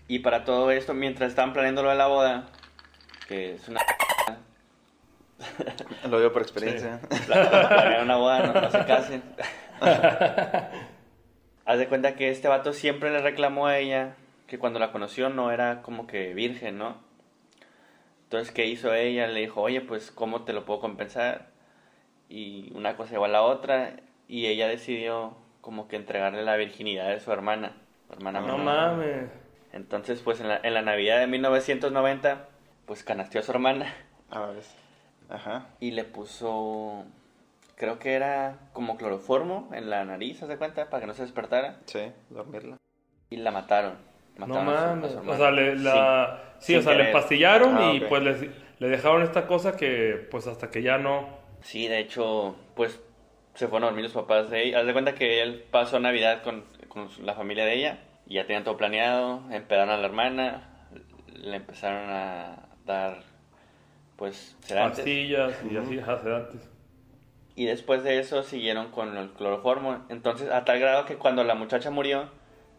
Y 0.08 0.18
para 0.20 0.44
todo 0.44 0.70
esto, 0.70 0.92
mientras 0.92 1.30
estaban 1.30 1.52
planeando 1.52 1.82
lo 1.82 1.90
de 1.90 1.96
la 1.96 2.08
boda, 2.08 2.46
que 3.28 3.54
es 3.54 3.68
una... 3.68 3.80
Lo 6.10 6.18
digo 6.18 6.32
por 6.32 6.42
experiencia. 6.42 7.00
planearon 7.26 8.04
una 8.04 8.16
boda, 8.16 8.46
no, 8.46 8.60
no 8.60 8.70
se 8.70 8.84
casen. 8.84 9.22
Haz 11.64 11.78
de 11.78 11.88
cuenta 11.88 12.14
que 12.14 12.30
este 12.30 12.48
vato 12.48 12.74
siempre 12.74 13.10
le 13.10 13.22
reclamó 13.22 13.66
a 13.66 13.78
ella 13.78 14.16
que 14.46 14.58
cuando 14.58 14.78
la 14.80 14.92
conoció 14.92 15.30
no 15.30 15.50
era 15.52 15.80
como 15.80 16.06
que 16.06 16.34
virgen, 16.34 16.76
¿no? 16.76 16.96
Entonces, 18.24 18.52
¿qué 18.52 18.66
hizo 18.66 18.92
ella? 18.92 19.28
Le 19.28 19.40
dijo, 19.40 19.62
oye, 19.62 19.80
pues, 19.80 20.10
¿cómo 20.10 20.42
te 20.42 20.52
lo 20.52 20.64
puedo 20.64 20.80
compensar? 20.80 21.50
Y 22.28 22.72
una 22.74 22.96
cosa 22.96 23.14
igual 23.14 23.30
a 23.30 23.38
la 23.38 23.42
otra, 23.42 23.96
y 24.28 24.46
ella 24.46 24.68
decidió 24.68 25.36
como 25.60 25.88
que 25.88 25.96
entregarle 25.96 26.42
la 26.42 26.56
virginidad 26.56 27.08
de 27.08 27.20
su 27.20 27.32
hermana. 27.32 27.72
su 28.06 28.14
hermana 28.14 28.40
No 28.40 28.58
menor. 28.58 28.64
mames. 28.64 29.30
Entonces, 29.72 30.20
pues, 30.22 30.40
en 30.40 30.48
la, 30.48 30.60
en 30.62 30.74
la 30.74 30.82
Navidad 30.82 31.18
de 31.20 31.26
1990, 31.26 32.48
pues, 32.86 33.04
canasteó 33.04 33.40
a 33.40 33.44
su 33.44 33.52
hermana 33.52 33.94
A 34.30 34.40
la 34.40 34.46
vez. 34.48 34.74
Ajá. 35.28 35.66
y 35.78 35.92
le 35.92 36.02
puso, 36.02 37.04
creo 37.76 38.00
que 38.00 38.14
era 38.14 38.56
como 38.72 38.96
cloroformo 38.96 39.68
en 39.72 39.88
la 39.88 40.04
nariz, 40.04 40.42
¿haz 40.42 40.48
de 40.48 40.56
cuenta? 40.58 40.90
Para 40.90 41.02
que 41.02 41.06
no 41.06 41.14
se 41.14 41.22
despertara. 41.22 41.76
Sí, 41.86 42.00
dormirla. 42.30 42.76
Y 43.30 43.36
la 43.36 43.52
mataron. 43.52 43.94
No 44.36 44.46
Mataron 44.48 44.68
a 44.76 44.86
mames. 44.86 45.12
O 45.14 45.18
hermana. 45.18 45.38
sea, 45.38 45.50
le, 45.52 45.76
la... 45.76 46.42
sí, 46.58 46.72
sin 46.72 46.78
o 46.78 46.82
sea, 46.82 46.92
le 46.92 46.98
querer. 46.98 47.14
empastillaron 47.14 47.76
Ah, 47.78 47.92
y 47.92 48.00
pues 48.00 48.22
les- 48.22 48.50
le 48.80 48.88
dejaron 48.88 49.22
esta 49.22 49.46
cosa 49.46 49.76
que 49.76 50.26
pues 50.30 50.46
hasta 50.48 50.70
que 50.70 50.82
ya 50.82 50.98
no... 50.98 51.28
Sí, 51.60 51.86
de 51.86 51.98
hecho, 52.00 52.56
pues 52.74 52.98
se 53.60 53.68
fueron 53.68 53.84
a 53.84 53.86
dormir 53.88 54.04
los 54.04 54.14
papás 54.14 54.48
de 54.48 54.64
ella. 54.64 54.80
Haz 54.80 54.86
de 54.86 54.92
cuenta 54.94 55.14
que 55.14 55.42
él 55.42 55.62
pasó 55.70 56.00
Navidad 56.00 56.42
con, 56.42 56.64
con 56.88 57.10
la 57.22 57.34
familia 57.34 57.66
de 57.66 57.74
ella. 57.74 57.98
Y 58.26 58.36
ya 58.36 58.46
tenían 58.46 58.64
todo 58.64 58.78
planeado. 58.78 59.42
Empezaron 59.50 59.90
a 59.90 59.98
la 59.98 60.06
hermana. 60.06 60.62
Le 61.34 61.56
empezaron 61.56 62.08
a 62.08 62.68
dar, 62.86 63.22
pues, 64.16 64.56
sedantes. 64.60 65.00
Pastillas 65.00 65.52
y 65.70 65.76
así, 65.76 65.98
ajá, 65.98 66.18
sedantes. 66.22 66.70
Y 67.54 67.66
después 67.66 68.02
de 68.02 68.18
eso 68.18 68.42
siguieron 68.44 68.90
con 68.92 69.18
el 69.18 69.28
cloroformo. 69.28 70.06
Entonces, 70.08 70.50
a 70.50 70.64
tal 70.64 70.80
grado 70.80 71.04
que 71.04 71.16
cuando 71.16 71.44
la 71.44 71.54
muchacha 71.54 71.90
murió, 71.90 72.30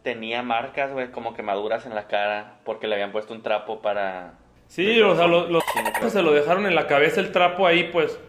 tenía 0.02 0.42
marcas, 0.42 0.92
güey, 0.92 1.12
como 1.12 1.36
quemaduras 1.36 1.86
en 1.86 1.94
la 1.94 2.08
cara. 2.08 2.56
Porque 2.64 2.88
le 2.88 2.96
habían 2.96 3.12
puesto 3.12 3.36
un 3.36 3.44
trapo 3.44 3.84
para... 3.84 4.34
Sí, 4.66 5.00
o 5.02 5.16
sea, 5.16 5.28
los, 5.28 5.48
los 5.48 5.64
se 6.12 6.24
lo 6.24 6.32
dejaron 6.32 6.66
en 6.66 6.74
la 6.74 6.88
cabeza 6.88 7.20
el 7.20 7.32
trapo 7.32 7.68
ahí, 7.68 7.92
pues, 7.92 8.20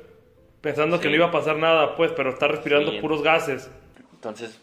pensando 0.63 0.99
que 1.01 1.09
no 1.11 1.15
iba 1.17 1.27
a 1.27 1.31
pasar 1.31 1.57
nada, 1.57 1.95
pues, 1.97 2.13
pero 2.13 2.31
está 2.31 2.49
respirando 2.49 2.91
Sí. 2.93 2.99
puros 3.01 3.23
gases. 3.23 3.71
Entonces, 4.15 4.59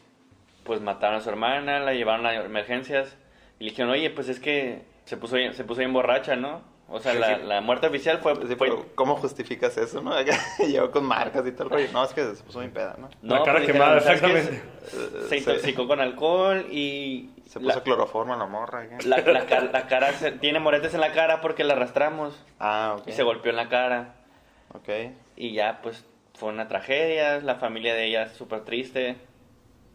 pues 0.63 0.82
mataron 0.82 1.18
a 1.18 1.22
su 1.22 1.29
hermana, 1.29 1.79
la 1.79 1.94
llevaron 1.94 2.25
a 2.25 2.34
emergencias 2.36 3.15
y 3.60 3.65
le 3.65 3.70
dijeron, 3.72 3.91
oye, 3.91 4.10
pues 4.10 4.27
es 4.29 4.39
que 4.39 4.82
se 5.06 5.18
puso 5.18 5.36
se 5.53 5.63
puso 5.63 5.79
bien 5.79 5.94
borracha, 5.94 6.36
¿no? 6.36 6.62
O 6.91 7.00
sea, 7.00 7.12
Sí, 7.13 7.20
la, 7.20 7.36
sí. 7.36 7.41
la 7.44 7.62
muerte 7.62 7.86
oficial 7.86 8.18
fue... 8.18 8.34
Sí, 8.36 8.56
fue- 8.56 8.68
pero 8.70 8.86
¿cómo 8.96 9.15
justificas 9.18 9.77
eso, 9.77 10.01
no? 10.01 10.12
Llegó 10.68 10.89
con 10.89 11.06
marcas 11.06 11.46
y 11.46 11.51
tal 11.51 11.70
rollo. 11.70 11.88
No, 11.94 12.03
es 12.03 12.13
que 12.13 12.24
se 12.34 12.44
puso 12.44 12.60
bien 12.60 12.72
peda, 12.72 12.96
¿no? 12.98 13.10
La 13.22 13.44
cara 13.44 13.60
pues, 13.60 13.72
quemada, 13.72 13.98
exactamente. 14.00 14.63
Se 15.27 15.38
intoxicó 15.38 15.88
con 15.88 16.00
alcohol 16.00 16.65
y... 16.72 17.29
Se 17.46 17.60
puso 17.60 17.75
la, 17.75 17.84
cloroformo 17.84 18.34
en 18.34 18.39
la 18.39 18.46
morra. 18.48 18.88
la, 19.06 19.18
la 19.72 19.88
cara 19.88 20.13
se- 20.13 20.32
tiene 20.34 20.60
moretes 20.60 20.94
en 20.96 21.01
la 21.01 21.12
cara 21.12 21.41
porque 21.41 21.63
la 21.63 21.74
arrastramos 21.74 22.36
Ah, 22.60 22.96
ok. 23.00 23.08
y 23.08 23.12
se 23.12 23.22
golpeó 23.24 23.51
en 23.51 23.58
la 23.58 23.70
cara. 23.70 24.15
Ok. 24.74 24.89
Y 25.39 25.53
ya, 25.53 25.79
pues, 25.81 26.05
fue 26.34 26.50
una 26.50 26.67
tragedia, 26.67 27.39
la 27.39 27.55
familia 27.55 27.96
de 27.96 28.08
ella 28.08 28.27
súper 28.27 28.65
triste. 28.65 29.15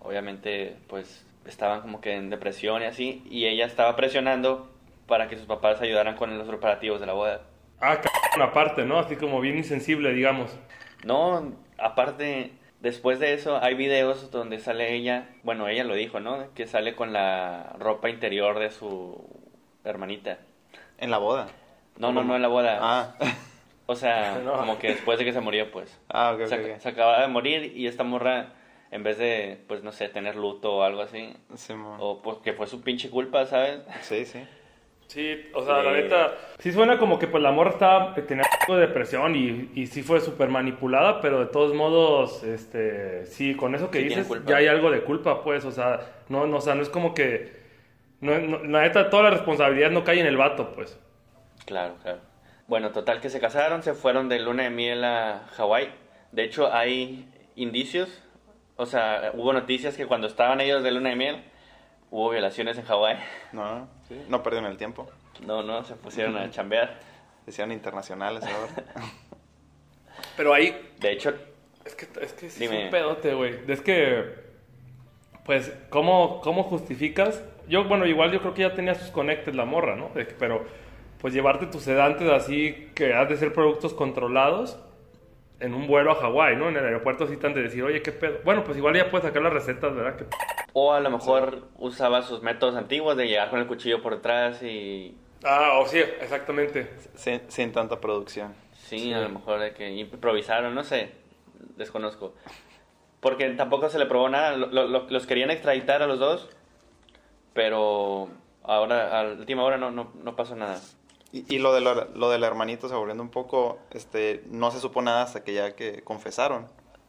Obviamente, 0.01 0.79
pues, 0.89 1.25
estaban 1.45 1.83
como 1.83 2.01
que 2.01 2.15
en 2.15 2.31
depresión 2.31 2.81
y 2.81 2.87
así. 2.87 3.23
Y 3.29 3.45
ella 3.45 3.67
estaba 3.67 3.95
presionando 3.95 4.73
para 5.07 5.29
que 5.29 5.37
sus 5.37 5.45
papás 5.45 5.83
ayudaran 5.83 6.17
con 6.17 6.37
los 6.39 6.49
preparativos 6.49 6.99
de 6.99 7.07
la 7.07 7.13
boda. 7.13 7.43
Ah, 7.79 8.01
cabrón, 8.01 8.49
aparte, 8.49 8.87
¿no? 8.87 8.99
Así 8.99 9.17
como 9.17 9.43
bien 9.43 9.59
insensible, 9.59 10.15
digamos. 10.15 10.51
No, 11.05 11.53
aparte, 11.77 12.53
después 12.81 13.19
de 13.19 13.35
eso, 13.35 13.63
hay 13.63 13.75
videos 13.75 14.31
donde 14.31 14.61
sale 14.61 14.95
ella, 14.95 15.29
bueno, 15.43 15.69
ella 15.69 15.85
lo 15.85 15.95
dijo, 15.95 16.21
¿no? 16.21 16.55
Que 16.55 16.67
sale 16.67 16.95
con 16.97 17.13
la 17.13 17.77
ropa 17.79 18.09
interior 18.09 18.59
de 18.59 18.71
su 18.71 19.23
hermanita. 19.85 20.39
En 20.97 21.11
la 21.11 21.19
boda. 21.19 21.49
No, 21.99 22.13
no, 22.13 22.25
no 22.25 22.35
en 22.35 22.41
la 22.41 22.49
boda. 22.49 22.79
Ah. 22.81 23.15
O 23.87 23.95
sea, 23.95 24.41
No. 24.45 24.53
como 24.59 24.79
que 24.79 24.89
después 24.89 25.19
de 25.19 25.25
que 25.25 25.33
se 25.33 25.41
murió, 25.41 25.71
pues. 25.71 25.99
Ah, 26.09 26.37
se, 26.47 26.55
ok. 26.75 26.81
se 26.81 26.89
acababa 26.89 27.21
de 27.23 27.29
morir 27.29 27.73
y 27.77 27.87
esta 27.87 28.05
morra, 28.05 28.53
en 28.91 29.03
vez 29.03 29.19
de, 29.19 29.59
pues 29.69 29.83
no 29.83 29.93
sé, 29.93 30.09
tener 30.09 30.37
luto 30.37 30.77
o 30.77 30.83
algo 30.83 31.03
así, 31.03 31.35
Sí, 31.55 31.75
o 31.99 32.23
pues 32.23 32.39
que 32.39 32.53
fue 32.53 32.67
su 32.67 32.83
pinche 32.83 33.11
culpa, 33.11 33.45
¿sabes? 33.47 33.81
sí, 34.03 34.25
sí. 34.25 34.45
Sí, 35.07 35.51
o 35.53 35.63
sea, 35.63 35.83
la 35.83 35.93
Eh. 35.99 36.03
neta, 36.03 36.33
sí 36.59 36.73
suena 36.73 36.99
como 36.99 37.19
que 37.19 37.27
pues 37.29 37.43
la 37.43 37.53
morra 37.53 37.71
estaba, 37.71 38.15
tenía 38.15 38.43
un 38.51 38.59
poco 38.61 38.77
de 38.79 38.87
depresión 38.87 39.37
y, 39.37 39.71
y 39.75 39.87
sí 39.87 40.03
fue 40.03 40.19
súper 40.21 40.49
manipulada, 40.49 41.21
pero 41.21 41.41
de 41.41 41.47
todos 41.47 41.75
modos, 41.75 42.43
este, 42.43 43.27
sí, 43.27 43.55
con 43.55 43.75
eso 43.75 43.91
que 43.91 43.99
Sí 43.99 44.05
dices, 44.05 44.27
ya 44.47 44.57
hay 44.57 44.67
algo 44.67 44.91
de 44.91 45.03
culpa, 45.03 45.45
pues, 45.45 45.67
o 45.67 45.71
sea, 45.73 46.01
no, 46.31 46.47
no, 46.47 46.57
o 46.57 46.61
sea, 46.63 46.75
no 46.75 46.81
es 46.83 46.89
como 46.89 47.13
que, 47.15 47.53
no, 48.23 48.39
no- 48.39 48.65
la 48.65 48.81
neta, 48.81 49.11
toda 49.11 49.25
la 49.25 49.31
responsabilidad 49.31 49.91
no 49.91 50.05
cae 50.05 50.21
en 50.21 50.27
el 50.27 50.39
vato, 50.39 50.73
pues. 50.75 50.99
Claro, 51.67 51.97
claro. 52.03 52.21
Bueno, 52.67 52.91
total 52.93 53.21
que 53.21 53.31
se 53.31 53.41
casaron, 53.41 53.83
se 53.83 53.95
fueron 53.95 54.29
de 54.29 54.41
luna 54.41 54.65
de 54.65 54.71
miel 54.71 55.05
a 55.05 55.47
Hawái. 55.57 55.93
De 56.33 56.45
hecho, 56.45 56.73
hay 56.73 57.29
indicios, 57.57 58.23
o 58.77 58.87
sea, 58.87 59.33
hubo 59.35 59.53
noticias 59.53 59.97
que 59.97 60.07
cuando 60.07 60.27
estaban 60.27 60.61
ellos 60.61 60.83
de 60.83 60.91
luna 60.91 61.11
de 61.11 61.17
miel, 61.17 61.45
hubo 62.11 62.31
violaciones 62.31 62.79
en 62.79 62.85
Hawái. 62.85 63.19
No, 63.53 63.89
sí. 64.09 64.21
No 64.29 64.43
perdieron 64.43 64.71
el 64.71 64.79
tiempo. 64.79 65.09
No, 65.47 65.63
no, 65.63 65.85
se 65.85 65.95
pusieron 65.95 66.37
a 66.37 66.51
chambear. 66.51 66.99
Decían 67.45 67.71
internacionales 67.73 68.45
ahora. 68.45 68.73
Pero 70.37 70.55
ahí, 70.55 70.93
De 70.99 71.13
hecho, 71.13 71.35
es 71.85 71.95
que, 71.95 72.07
es 72.21 72.33
que 72.33 72.51
sí 72.51 72.61
Dime. 72.61 72.79
es 72.79 72.85
un 72.85 72.91
pedote, 72.91 73.35
güey, 73.35 73.59
es 73.69 73.81
que, 73.83 74.25
pues, 75.45 75.73
¿cómo, 75.91 76.41
¿cómo 76.41 76.63
justificas? 76.63 77.45
Yo, 77.69 77.85
bueno, 77.85 78.07
igual 78.07 78.33
yo 78.33 78.41
creo 78.41 78.55
que 78.55 78.63
ya 78.63 78.75
tenía 78.75 78.95
sus 78.95 79.11
conectes 79.11 79.55
la 79.55 79.65
morra, 79.65 79.97
¿no? 79.97 80.11
Pero, 80.39 80.67
pues, 81.25 81.33
llevarte 81.33 81.65
tus 81.65 81.81
sedantes 81.81 82.29
así, 82.31 82.91
que 82.95 83.15
has 83.15 83.27
de 83.31 83.39
ser 83.39 83.55
productos 83.55 83.95
controlados, 83.95 84.79
en 85.59 85.73
un 85.73 85.87
vuelo 85.87 86.11
a 86.11 86.17
Hawái, 86.17 86.55
¿no? 86.57 86.69
En 86.69 86.77
el 86.77 86.85
aeropuerto 86.85 87.25
así 87.25 87.39
tan 87.39 87.55
de 87.55 87.63
decir, 87.63 87.83
oye, 87.83 88.03
¿qué 88.03 88.13
pedo? 88.13 88.41
Bueno, 88.45 88.63
pues 88.63 88.77
igual 88.77 88.95
ya 88.95 89.11
puedes 89.11 89.27
sacar 89.27 89.41
las 89.41 89.55
recetas, 89.55 89.95
¿verdad? 89.95 90.17
Que- 90.17 90.27
o 90.75 90.93
a 90.93 91.01
lo 91.01 91.09
mejor 91.09 91.63
usaba 91.79 92.21
sus 92.21 92.43
métodos 92.43 92.77
antiguos 92.77 93.17
de 93.17 93.27
llegar 93.27 93.49
con 93.49 93.59
el 93.59 93.67
cuchillo 93.67 94.03
por 94.03 94.17
detrás 94.17 94.63
y... 94.63 95.17
Ah, 95.43 95.79
o 95.81 95.87
sí, 95.87 95.97
exactamente. 95.99 96.91
sin, 97.15 97.41
sin 97.49 97.73
tanta 97.73 97.99
producción. 98.01 98.53
Sí, 98.75 99.11
a 99.15 99.21
lo 99.21 99.31
mejor 99.31 99.61
de 99.61 99.73
que 99.73 99.91
improvisaron, 99.93 100.75
no 100.75 100.85
sé, 100.85 101.13
desconozco. 101.79 102.35
Porque 103.21 103.49
tampoco 103.53 103.89
se 103.89 103.99
le 103.99 104.05
probó 104.05 104.29
nada, 104.29 104.55
lo- 104.59 104.67
lo- 104.67 104.89
lo- 104.89 105.07
los 105.09 105.27
querían 105.27 105.51
extraditar 105.51 106.03
a 106.03 106.07
los 106.07 106.19
dos, 106.19 106.51
pero 107.55 108.29
ahora, 108.63 109.19
a 109.19 109.25
la 109.25 109.33
última 109.33 109.63
hora 109.65 109.79
no, 109.79 109.91
no, 109.91 110.13
no 110.23 110.37
pasó 110.37 110.55
nada. 110.55 110.79
Y, 111.35 111.57
y 111.57 111.59
lo, 111.59 111.75
de 111.75 111.81
lo, 111.81 112.05
lo 112.15 112.31
del 112.31 112.45
hermanito, 112.45 112.89
se 112.89 112.95
volviendo 112.95 113.25
un 113.25 113.31
poco, 113.31 113.81
este, 113.91 114.45
no 114.47 114.71
se 114.71 114.79
supo 114.79 115.03
nada 115.03 115.23
hasta 115.23 115.43
que 115.43 115.53
ya 115.53 115.75
que 115.75 116.03
confesaron. 116.03 116.69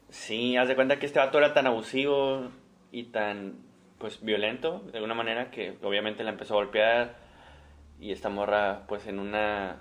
Sí, 0.10 0.58
haz 0.58 0.67
de 0.67 0.74
cuenta 0.74 0.98
que 0.98 1.05
este 1.05 1.20
vato 1.20 1.38
era 1.38 1.53
tan 1.53 1.67
abusivo 1.67 2.48
y 2.91 3.03
tan, 3.03 3.60
pues, 4.00 4.24
violento, 4.24 4.79
de 4.91 4.98
alguna 4.98 5.13
manera, 5.13 5.51
que 5.51 5.77
obviamente 5.84 6.24
la 6.24 6.32
empezó 6.32 6.55
a 6.55 6.58
golpear 6.58 7.17
y 8.00 8.12
esta 8.12 8.29
morra, 8.29 8.88
pues, 8.88 9.05
en 9.05 9.20
una, 9.20 9.77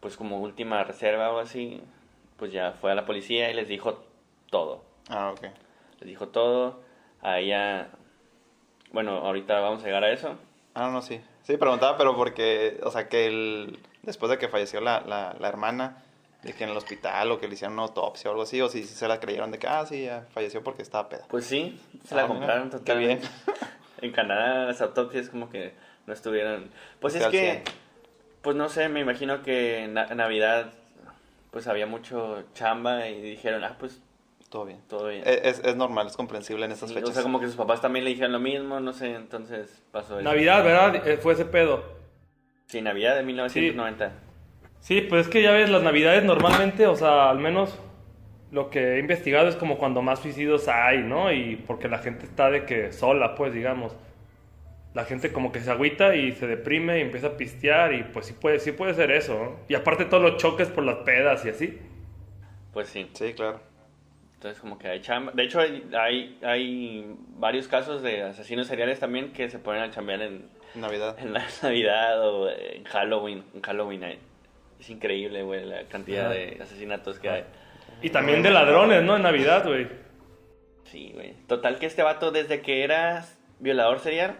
pues, 0.00 0.18
como 0.18 0.38
última 0.40 0.84
reserva 0.84 1.32
o 1.32 1.38
así, 1.38 1.80
pues 2.36 2.52
ya 2.52 2.72
fue 2.72 2.92
a 2.92 2.94
la 2.94 3.06
policía 3.06 3.50
y 3.50 3.54
les 3.54 3.68
dijo 3.68 4.04
todo. 4.50 4.84
Ah, 5.08 5.30
ok. 5.30 5.46
Les 6.00 6.08
dijo 6.08 6.28
todo. 6.28 6.82
A 7.22 7.38
ella. 7.38 7.88
Bueno, 8.92 9.12
ahorita 9.12 9.60
vamos 9.60 9.82
a 9.82 9.86
llegar 9.86 10.04
a 10.04 10.12
eso. 10.12 10.36
Ah, 10.74 10.90
no, 10.92 11.00
sí. 11.00 11.22
Sí, 11.46 11.56
preguntaba, 11.56 11.96
pero 11.96 12.16
porque, 12.16 12.80
o 12.82 12.90
sea, 12.90 13.08
que 13.08 13.26
el, 13.26 13.78
después 14.02 14.30
de 14.30 14.38
que 14.38 14.48
falleció 14.48 14.80
la, 14.80 15.00
la, 15.02 15.36
la 15.38 15.48
hermana, 15.48 16.02
de 16.42 16.52
que 16.52 16.64
en 16.64 16.70
el 16.70 16.76
hospital 16.76 17.30
o 17.30 17.38
que 17.38 17.46
le 17.46 17.54
hicieron 17.54 17.74
una 17.74 17.84
autopsia 17.84 18.28
o 18.30 18.32
algo 18.32 18.42
así, 18.42 18.60
o 18.60 18.68
si 18.68 18.82
se 18.84 19.06
la 19.06 19.20
creyeron 19.20 19.50
de 19.52 19.58
que, 19.58 19.68
ah, 19.68 19.86
sí, 19.86 20.04
ya 20.04 20.26
falleció 20.34 20.62
porque 20.64 20.82
estaba 20.82 21.08
peda. 21.08 21.24
Pues 21.28 21.46
sí, 21.46 21.80
se 22.04 22.14
Ah, 22.14 22.18
la 22.18 22.22
mira, 22.24 22.28
compraron 22.38 22.70
qué 22.70 22.76
totalmente. 22.78 23.28
En 24.02 24.12
Canadá 24.12 24.66
las 24.66 24.80
autopsias 24.82 25.30
como 25.30 25.48
que 25.48 25.72
no 26.06 26.12
estuvieron. 26.12 26.68
Pues 27.00 27.14
es 27.14 27.26
que. 27.28 27.62
Pues 28.42 28.54
no 28.54 28.68
sé, 28.68 28.88
me 28.90 29.00
imagino 29.00 29.42
que 29.42 29.84
en 29.84 29.94
Na- 29.94 30.06
Navidad. 30.14 30.72
Pues 31.50 31.66
había 31.68 31.86
mucho 31.86 32.44
chamba 32.54 33.08
y 33.08 33.22
dijeron, 33.22 33.64
ah, 33.64 33.76
pues 33.78 34.02
Todo 34.50 34.64
bien. 34.66 34.80
todo 34.88 35.08
bien. 35.08 35.22
Es, 35.26 35.58
es- 35.58 35.64
es 35.64 35.76
normal, 35.76 36.06
es 36.06 36.16
comprensible 36.16 36.64
en 36.66 36.72
estas 36.72 36.88
Sí, 36.88 36.94
fechas. 36.94 37.10
o 37.10 37.12
sea, 37.12 37.22
como 37.22 37.40
que 37.40 37.46
sus 37.46 37.56
papás 37.56 37.80
también 37.80 38.04
le 38.04 38.10
dijeron 38.10 38.32
lo 38.32 38.38
mismo, 38.40 38.78
no 38.80 38.92
sé, 38.92 39.14
entonces 39.14 39.82
pasó 39.90 40.18
eso. 40.18 40.22
Navidad, 40.28 40.62
¿verdad? 40.64 41.08
Eh, 41.08 41.16
Fue 41.18 41.32
ese 41.34 41.44
pedo. 41.44 41.82
Sí, 42.66 42.80
Navidad 42.80 43.16
de 43.16 43.22
1990. 43.22 44.12
Sí, 44.80 45.00
pues 45.00 45.26
es 45.26 45.32
que 45.32 45.42
ya 45.42 45.50
ves, 45.52 45.68
las 45.70 45.82
navidades 45.82 46.24
normalmente, 46.24 46.86
o 46.86 46.94
sea, 46.96 47.28
al 47.30 47.38
menos 47.38 47.76
lo 48.52 48.70
que 48.70 48.94
he 48.94 48.98
investigado 49.00 49.48
es 49.48 49.56
como 49.56 49.78
cuando 49.78 50.00
más 50.02 50.20
suicidios 50.20 50.68
hay, 50.68 50.98
¿no? 51.02 51.32
Y 51.32 51.56
porque 51.56 51.88
la 51.88 51.98
gente 51.98 52.24
está 52.26 52.48
de 52.50 52.64
que 52.64 52.92
sola, 52.92 53.34
pues, 53.34 53.52
digamos. 53.52 53.96
La 54.94 55.04
gente 55.04 55.32
como 55.32 55.52
que 55.52 55.60
se 55.60 55.70
agüita 55.70 56.14
y 56.14 56.32
se 56.32 56.46
deprime 56.46 56.98
y 56.98 57.02
empieza 57.02 57.26
a 57.26 57.36
pistear 57.36 57.92
y 57.92 58.04
pues 58.04 58.26
sí 58.26 58.32
puede, 58.32 58.60
sí 58.60 58.72
puede 58.72 58.94
ser 58.94 59.10
eso, 59.10 59.34
¿no? 59.34 59.56
Y 59.68 59.74
aparte 59.74 60.04
todos 60.06 60.22
los 60.22 60.36
choques 60.38 60.68
por 60.68 60.84
las 60.84 60.96
pedas 60.98 61.44
y 61.44 61.50
así. 61.50 61.78
Pues 62.72 62.88
sí. 62.88 63.10
Sí, 63.12 63.34
claro. 63.34 63.60
Entonces 64.36 64.60
como 64.60 64.78
que 64.78 64.88
hay 64.88 65.00
chamba. 65.00 65.32
De 65.34 65.42
hecho 65.44 65.60
hay, 65.60 66.38
hay, 66.42 67.16
varios 67.30 67.68
casos 67.68 68.02
de 68.02 68.22
asesinos 68.22 68.66
seriales 68.66 69.00
también 69.00 69.32
que 69.32 69.48
se 69.48 69.58
ponen 69.58 69.82
a 69.82 69.90
chambear 69.90 70.20
en, 70.22 70.48
Navidad. 70.74 71.16
en 71.18 71.32
la 71.32 71.44
Navidad 71.62 72.20
o 72.28 72.50
en 72.50 72.84
Halloween. 72.84 73.44
En 73.54 73.62
Halloween 73.62 74.04
hay- 74.04 74.18
es 74.78 74.90
increíble, 74.90 75.42
güey, 75.42 75.64
la 75.64 75.84
cantidad 75.84 76.28
de 76.30 76.58
asesinatos 76.60 77.18
que 77.18 77.30
hay. 77.30 77.44
Y 78.02 78.10
también 78.10 78.42
de 78.42 78.50
ladrones, 78.50 79.02
¿no? 79.02 79.16
En 79.16 79.22
Navidad, 79.22 79.64
güey. 79.66 79.88
Sí, 80.84 81.12
güey. 81.14 81.32
Total 81.48 81.78
que 81.78 81.86
este 81.86 82.02
vato 82.02 82.30
desde 82.30 82.60
que 82.60 82.84
era 82.84 83.24
violador 83.58 84.00
serial 84.00 84.36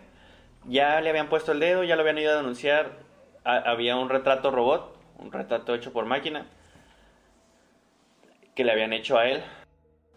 ya 0.66 1.00
le 1.00 1.08
habían 1.08 1.28
puesto 1.30 1.52
el 1.52 1.60
dedo, 1.60 1.84
ya 1.84 1.96
lo 1.96 2.02
habían 2.02 2.18
ido 2.18 2.32
a 2.32 2.36
denunciar. 2.36 2.90
Ha- 3.44 3.70
había 3.70 3.96
un 3.96 4.10
retrato 4.10 4.50
robot, 4.50 4.94
un 5.18 5.32
retrato 5.32 5.74
hecho 5.74 5.90
por 5.92 6.04
máquina 6.04 6.46
que 8.54 8.62
le 8.64 8.72
habían 8.72 8.92
hecho 8.92 9.16
a 9.18 9.26
él. 9.28 9.42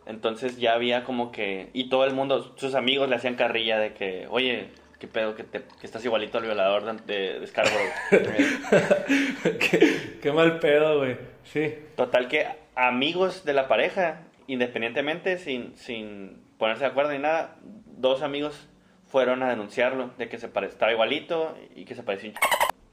Entonces 0.09 0.57
ya 0.57 0.73
había 0.73 1.03
como 1.05 1.31
que... 1.31 1.69
Y 1.71 1.87
todo 1.89 2.03
el 2.05 2.13
mundo, 2.13 2.53
sus 2.57 2.73
amigos 2.75 3.07
le 3.09 3.15
hacían 3.15 3.35
carrilla 3.35 3.77
de 3.77 3.93
que, 3.93 4.25
oye, 4.29 4.69
qué 4.99 5.07
pedo 5.07 5.35
que, 5.35 5.43
te- 5.43 5.61
que 5.79 5.85
estás 5.85 6.03
igualito 6.03 6.39
al 6.39 6.45
violador 6.45 6.83
de, 7.05 7.13
de, 7.13 7.39
de 7.39 7.47
Scarborough. 7.47 7.93
qué, 9.59 10.17
qué 10.21 10.31
mal 10.31 10.59
pedo, 10.59 10.97
güey. 10.99 11.17
Sí. 11.43 11.75
Total 11.95 12.27
que 12.27 12.47
amigos 12.75 13.45
de 13.45 13.53
la 13.53 13.67
pareja, 13.67 14.21
independientemente, 14.47 15.37
sin, 15.37 15.75
sin 15.77 16.41
ponerse 16.57 16.83
de 16.85 16.89
acuerdo 16.89 17.11
ni 17.11 17.19
nada, 17.19 17.55
dos 17.61 18.21
amigos 18.21 18.67
fueron 19.07 19.43
a 19.43 19.49
denunciarlo 19.49 20.11
de 20.17 20.27
que 20.29 20.37
se 20.37 20.47
pare- 20.47 20.67
estaba 20.67 20.91
igualito 20.91 21.57
y 21.75 21.85
que 21.85 21.95
se 21.95 22.03
parecía 22.03 22.31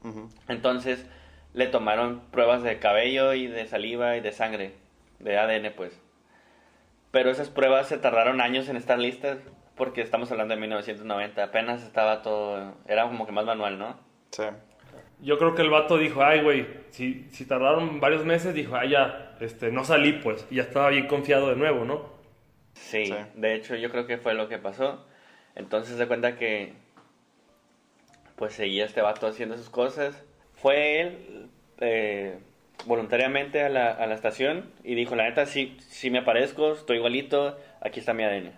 un. 0.03 0.29
Entonces 0.47 1.05
le 1.53 1.67
tomaron 1.67 2.21
pruebas 2.31 2.63
de 2.63 2.79
cabello 2.79 3.33
y 3.33 3.47
de 3.47 3.65
saliva 3.67 4.15
y 4.17 4.21
de 4.21 4.31
sangre, 4.31 4.73
de 5.19 5.37
ADN 5.37 5.73
pues. 5.75 5.99
Pero 7.17 7.31
esas 7.31 7.49
pruebas 7.49 7.87
se 7.87 7.97
tardaron 7.97 8.41
años 8.41 8.69
en 8.69 8.77
estar 8.77 8.99
listas 8.99 9.39
porque 9.75 10.01
estamos 10.01 10.31
hablando 10.31 10.53
de 10.53 10.61
1990, 10.61 11.43
apenas 11.43 11.81
estaba 11.81 12.21
todo, 12.21 12.75
era 12.87 13.05
como 13.07 13.25
que 13.25 13.31
más 13.31 13.43
manual, 13.43 13.79
¿no? 13.79 13.99
Sí. 14.29 14.43
Yo 15.21 15.39
creo 15.39 15.55
que 15.55 15.63
el 15.63 15.71
vato 15.71 15.97
dijo, 15.97 16.21
ay, 16.23 16.43
güey, 16.43 16.67
si, 16.91 17.27
si 17.31 17.47
tardaron 17.47 17.99
varios 17.99 18.23
meses, 18.23 18.53
dijo, 18.53 18.75
ay, 18.75 18.89
ya, 18.91 19.35
este, 19.39 19.71
no 19.71 19.83
salí, 19.83 20.13
pues. 20.13 20.45
Y 20.51 20.57
ya 20.57 20.61
estaba 20.61 20.89
bien 20.89 21.07
confiado 21.07 21.49
de 21.49 21.55
nuevo, 21.55 21.85
¿no? 21.85 22.05
Sí, 22.75 23.07
Sí. 23.07 23.15
de 23.33 23.55
hecho 23.55 23.75
yo 23.75 23.89
creo 23.89 24.05
que 24.05 24.19
fue 24.19 24.35
lo 24.35 24.47
que 24.47 24.59
pasó. 24.59 25.03
Entonces 25.55 25.97
se 25.97 26.05
cuenta 26.05 26.35
que 26.35 26.73
pues 28.35 28.53
seguía 28.53 28.85
este 28.85 29.01
vato 29.01 29.25
haciendo 29.25 29.57
sus 29.57 29.71
cosas. 29.71 30.23
Fue 30.53 31.01
él 31.01 31.49
eh, 31.79 32.37
voluntariamente 32.85 33.63
a 33.63 33.69
la, 33.69 33.91
a 33.91 34.05
la 34.07 34.15
estación 34.15 34.71
y 34.83 34.95
dijo, 34.95 35.15
la 35.15 35.23
neta, 35.23 35.45
sí, 35.45 35.77
sí 35.89 36.09
me 36.09 36.19
aparezco, 36.19 36.73
estoy 36.73 36.97
igualito, 36.97 37.57
aquí 37.81 37.99
está 37.99 38.13
mi 38.13 38.23
ADN. 38.23 38.51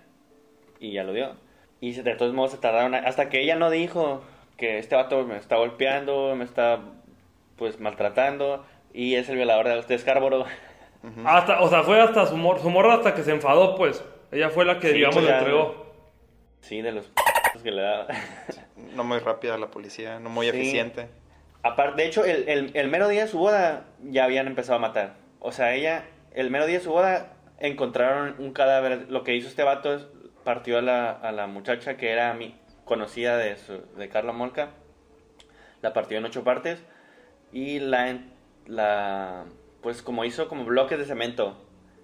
Y 0.80 0.92
ya 0.94 1.04
lo 1.04 1.14
dio. 1.14 1.36
Y 1.82 1.94
de 1.94 2.16
todos 2.16 2.34
modos 2.34 2.52
se 2.52 2.58
tardaron, 2.58 2.94
a- 2.96 3.00
hasta 3.00 3.30
que 3.30 3.42
ella 3.42 3.56
no 3.56 3.70
dijo 3.70 4.24
que 4.58 4.78
este 4.78 4.96
vato 4.96 5.26
me 5.26 5.38
está 5.38 5.56
golpeando, 5.58 6.36
me 6.36 6.44
está 6.44 6.80
pues 7.56 7.80
maltratando 7.80 8.66
y 8.94 9.16
es 9.16 9.30
el 9.30 9.36
violador 9.38 9.68
de, 9.68 9.82
de 9.82 9.98
Scarborough. 9.98 10.46
Hasta, 11.26 11.62
o 11.62 11.70
sea, 11.70 11.84
fue 11.84 12.02
hasta 12.02 12.26
su, 12.26 12.36
mor 12.36 12.60
su 12.60 12.70
morra 12.70 12.96
hasta 12.96 13.16
que 13.16 13.24
se 13.24 13.32
enfadó, 13.32 13.76
pues. 13.76 14.04
Ella 14.32 14.50
fue 14.50 14.66
la 14.66 14.80
que, 14.80 14.90
Sí, 14.90 14.94
digamos, 14.96 15.16
pues 15.16 15.26
le 15.28 15.38
entregó. 15.38 15.86
Sí, 16.62 16.82
de 16.82 16.92
los 16.92 17.10
que 17.64 17.72
le 17.72 17.82
daba. 17.82 18.08
No 18.96 19.04
muy 19.06 19.20
rápida 19.20 19.58
la 19.58 19.68
policía, 19.72 20.20
no 20.20 20.30
muy 20.30 20.50
Sí. 20.52 20.58
eficiente. 20.58 21.08
Aparte, 21.64 22.02
de 22.02 22.08
hecho, 22.08 22.24
el, 22.26 22.48
el, 22.48 22.72
el 22.74 22.88
mero 22.90 23.08
día 23.10 23.24
de 23.24 23.28
su 23.28 23.38
boda 23.38 23.86
ya 24.04 24.24
habían 24.26 24.48
empezado 24.48 24.78
a 24.78 24.82
matar. 24.82 25.16
O 25.40 25.52
sea, 25.52 25.74
ella, 25.76 26.06
el 26.34 26.50
mero 26.50 26.66
día 26.66 26.78
de 26.78 26.84
su 26.84 26.92
boda, 26.92 27.34
encontraron 27.60 28.36
un 28.40 28.54
cadáver. 28.54 29.08
Lo 29.10 29.24
que 29.24 29.36
hizo 29.36 29.48
este 29.50 29.64
vato 29.64 29.94
es 29.94 30.06
partió 30.44 30.78
a 30.78 30.82
la, 30.82 31.12
a 31.12 31.32
la 31.32 31.48
muchacha 31.48 31.98
que 31.98 32.12
era 32.12 32.34
mi, 32.34 32.56
conocida 32.86 33.38
de, 33.38 33.58
su- 33.58 33.84
de 33.98 34.10
Carla 34.10 34.32
Molca. 34.32 34.70
La 35.82 35.94
partió 35.94 36.18
en 36.18 36.26
ocho 36.26 36.44
partes 36.44 36.80
y 37.52 37.80
la, 37.80 38.20
la, 38.68 39.46
pues 39.82 40.02
como 40.02 40.26
hizo 40.26 40.48
como 40.48 40.64
bloques 40.66 40.98
de 41.00 41.06
cemento 41.06 41.58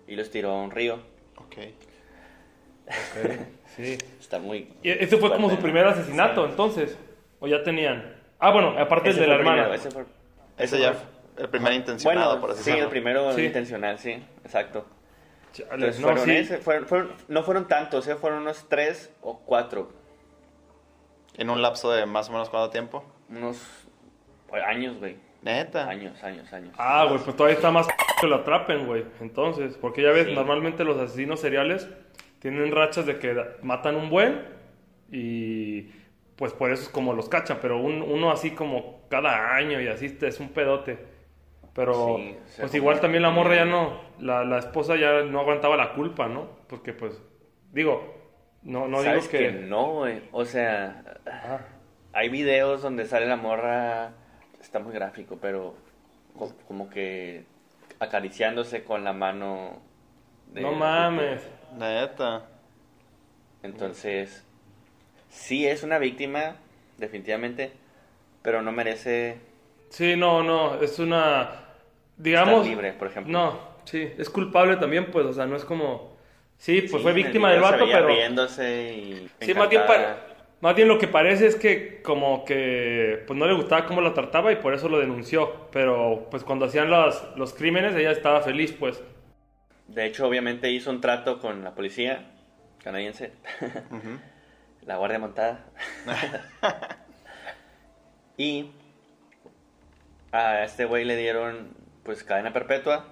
y 0.07 0.15
los 0.15 0.29
tiró 0.31 0.51
a 0.51 0.61
un 0.61 0.71
río. 0.71 0.99
Ok. 1.37 1.55
Sí. 3.75 3.97
Está 4.21 4.39
muy... 4.39 4.71
Y 4.83 4.89
ese 4.91 5.17
fue 5.17 5.29
como 5.31 5.49
su 5.49 5.57
primer 5.57 5.83
¿no? 5.83 5.89
asesinato, 5.91 6.45
entonces. 6.45 6.97
O 7.41 7.47
ya 7.47 7.61
tenían. 7.63 8.14
Ah, 8.39 8.51
bueno, 8.51 8.75
aparte 8.77 9.09
el 9.09 9.15
de 9.17 9.27
la 9.27 9.35
hermana. 9.35 9.63
primero, 9.63 9.73
ese 9.75 9.91
fue- 9.91 10.05
Ese 10.57 10.75
ese 10.75 10.79
ya 10.79 10.93
fue- 10.93 11.43
el 11.43 11.49
primer 11.49 11.73
intencionado, 11.73 12.29
Bueno, 12.31 12.41
por 12.41 12.51
así 12.51 12.63
sí, 12.63 12.71
el 12.77 12.87
primero 12.87 13.31
Sí. 13.33 13.45
intencional, 13.45 13.97
sí, 13.99 14.11
exacto. 14.43 14.85
Chale, 15.53 15.69
Entonces 15.73 15.99
no, 16.01 16.07
fueron 16.07 16.25
sí. 16.25 16.31
ese- 16.31 16.57
fueron- 16.57 16.85
fueron- 16.85 17.11
no 17.27 17.43
fueron 17.43 17.67
tantos, 17.67 18.07
¿eh? 18.07 18.15
fueron 18.15 18.41
unos 18.41 18.67
tres 18.69 19.11
o 19.21 19.39
cuatro, 19.39 19.91
En 21.37 21.49
un 21.49 21.61
lapso 21.61 21.91
de 21.91 22.05
más 22.05 22.29
o 22.29 22.31
menos 22.31 22.49
cuánto 22.49 22.69
tiempo. 22.69 23.03
unos 23.29 23.61
pues, 24.47 24.63
años, 24.63 24.97
güey. 24.99 25.17
Neta. 25.41 25.87
Años, 25.89 26.23
años, 26.23 26.51
años. 26.53 26.73
Ah, 26.77 27.05
güey, 27.09 27.19
pues 27.23 27.35
todavía 27.35 27.55
está 27.57 27.69
más 27.71 27.87
que 28.21 28.27
lo 28.27 28.35
atrapen, 28.37 28.85
güey. 28.87 29.05
Entonces, 29.19 29.77
porque 29.79 30.01
ya 30.01 30.11
ves, 30.11 30.27
Sí. 30.27 30.33
normalmente 30.33 30.83
los 30.83 30.97
asesinos 30.99 31.39
seriales 31.41 31.87
tienen 32.39 32.71
rachas 32.71 33.05
de 33.05 33.19
que 33.19 33.35
matan 33.61 33.95
un 33.95 34.09
buen 34.09 34.43
y 35.11 35.91
pues 36.35 36.53
por 36.53 36.71
eso 36.71 36.83
es 36.83 36.89
como 36.89 37.13
los 37.13 37.29
cachan, 37.29 37.59
pero 37.61 37.79
un- 37.79 38.01
uno 38.01 38.31
así 38.31 38.51
como 38.51 39.01
cada 39.09 39.55
año 39.55 39.79
y 39.81 39.87
así 39.87 40.17
es 40.21 40.39
un 40.39 40.49
pedote. 40.49 40.99
Pero 41.73 42.17
Sí, 42.17 42.37
pues 42.59 42.73
igual 42.73 43.01
también 43.01 43.23
la 43.23 43.29
morra 43.31 43.55
ya 43.55 43.65
no, 43.65 43.99
la, 44.19 44.45
la 44.45 44.59
esposa 44.59 44.95
ya 44.95 45.23
no 45.23 45.41
aguantaba 45.41 45.75
la 45.77 45.93
culpa, 45.93 46.27
¿no? 46.27 46.47
Porque 46.67 46.93
pues, 46.93 47.21
digo, 47.73 48.15
no, 48.63 48.87
no 48.87 48.99
digo 49.01 49.03
¿Sabes 49.03 49.27
que... 49.27 49.37
que 49.39 49.51
no, 49.51 49.93
güey? 49.95 50.21
O 50.31 50.45
sea, 50.45 51.03
Ah, 51.27 51.59
hay 52.13 52.29
videos 52.29 52.81
donde 52.81 53.05
sale 53.05 53.25
la 53.27 53.35
morra, 53.35 54.13
está 54.61 54.79
muy 54.79 54.93
gráfico, 54.93 55.37
pero 55.41 55.75
co- 56.37 56.53
como 56.67 56.89
que 56.89 57.43
acariciándose 57.99 58.83
con 58.85 59.03
la 59.03 59.11
mano. 59.13 59.81
de- 60.53 60.61
no 60.61 60.71
mames. 60.73 61.41
Neta. 61.77 62.45
Entonces, 63.63 64.44
sí 65.35 65.67
es 65.67 65.83
una 65.83 65.99
víctima, 65.99 66.55
definitivamente, 66.97 67.71
pero 68.41 68.61
no 68.61 68.71
merece 68.71 69.37
Sí, 69.89 70.15
no, 70.15 70.43
no, 70.43 70.81
es 70.81 70.99
una... 70.99 71.51
Digamos... 72.17 72.55
estar 72.55 72.69
libre, 72.69 72.93
por 72.93 73.07
ejemplo. 73.07 73.31
No, 73.31 73.59
sí, 73.85 74.11
es 74.17 74.29
culpable 74.29 74.77
también, 74.77 75.11
pues, 75.11 75.25
o 75.25 75.33
sea, 75.33 75.45
no 75.45 75.55
es 75.55 75.65
como... 75.65 76.15
Sí, 76.57 76.81
pues 76.81 76.93
Sí, 76.93 76.99
fue 76.99 77.13
víctima 77.13 77.51
del 77.51 77.59
video 77.59 77.69
se 77.69 77.73
vato, 77.73 77.85
veía 77.85 77.97
pero... 77.97 78.07
riéndose 78.07 78.93
y 78.93 79.29
Sí, 79.41 79.53
más 79.53 79.69
bien, 79.69 79.83
más 80.61 80.75
bien 80.75 80.87
lo 80.87 80.97
que 80.97 81.07
parece 81.07 81.47
es 81.47 81.55
que 81.55 82.01
como 82.01 82.45
que 82.45 83.23
pues 83.27 83.37
no 83.37 83.45
le 83.45 83.53
gustaba 83.53 83.85
cómo 83.85 84.01
la 84.01 84.13
trataba 84.13 84.51
y 84.53 84.55
por 84.55 84.73
eso 84.73 84.87
lo 84.87 84.99
denunció. 84.99 85.67
Pero 85.71 86.27
pues 86.31 86.43
cuando 86.43 86.65
hacían 86.65 86.89
los, 86.89 87.23
los 87.35 87.53
crímenes 87.53 87.93
ella 87.95 88.11
estaba 88.11 88.41
feliz, 88.41 88.71
pues. 88.71 89.03
De 89.87 90.05
hecho, 90.05 90.25
obviamente 90.27 90.71
hizo 90.71 90.89
un 90.89 91.01
trato 91.01 91.39
con 91.39 91.63
la 91.63 91.75
policía 91.75 92.31
canadiense, 92.83 93.33
Ujú. 93.91 94.17
la 94.85 94.97
guardia 94.97 95.19
montada. 95.19 95.65
y 98.37 98.71
a 100.31 100.63
este 100.63 100.85
güey 100.85 101.05
le 101.05 101.15
dieron 101.15 101.75
pues 102.03 102.23
cadena 102.23 102.53
perpetua 102.53 103.07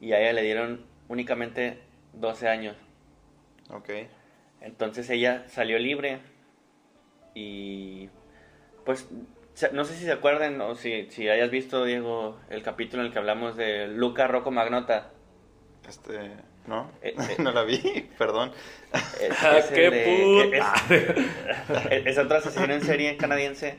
y 0.00 0.12
a 0.12 0.20
ella 0.20 0.32
le 0.32 0.42
dieron 0.42 0.84
únicamente 1.08 1.80
12 2.14 2.48
años. 2.48 2.76
Ok. 3.70 3.90
Entonces 4.60 5.08
ella 5.10 5.44
salió 5.48 5.78
libre 5.78 6.20
y 7.34 8.10
pues 8.84 9.08
no 9.72 9.84
sé 9.84 9.94
si 9.94 10.04
se 10.04 10.12
acuerdan 10.12 10.60
o 10.60 10.74
si, 10.74 11.10
si 11.10 11.28
hayas 11.28 11.50
visto, 11.50 11.84
Diego, 11.84 12.38
el 12.48 12.62
capítulo 12.62 13.02
en 13.02 13.08
el 13.08 13.12
que 13.12 13.18
hablamos 13.18 13.56
de 13.56 13.88
Luca 13.88 14.26
Rocco 14.26 14.50
Magnota. 14.50 15.10
Este. 15.88 16.32
¿No? 16.70 16.90
Eh, 17.02 17.14
eh. 17.18 17.36
no 17.42 17.50
la 17.52 17.64
vi, 17.64 18.08
perdón. 18.16 18.52
Es, 19.20 19.42
Ah, 19.44 19.58
es 19.58 19.66
qué 19.66 19.90
de- 19.90 20.04
puto. 20.04 20.94
es- 21.90 22.06
es- 22.06 22.18
otro 22.18 22.38
asesino 22.38 22.72
en 22.72 22.80
serie 22.82 23.16
canadiense 23.16 23.76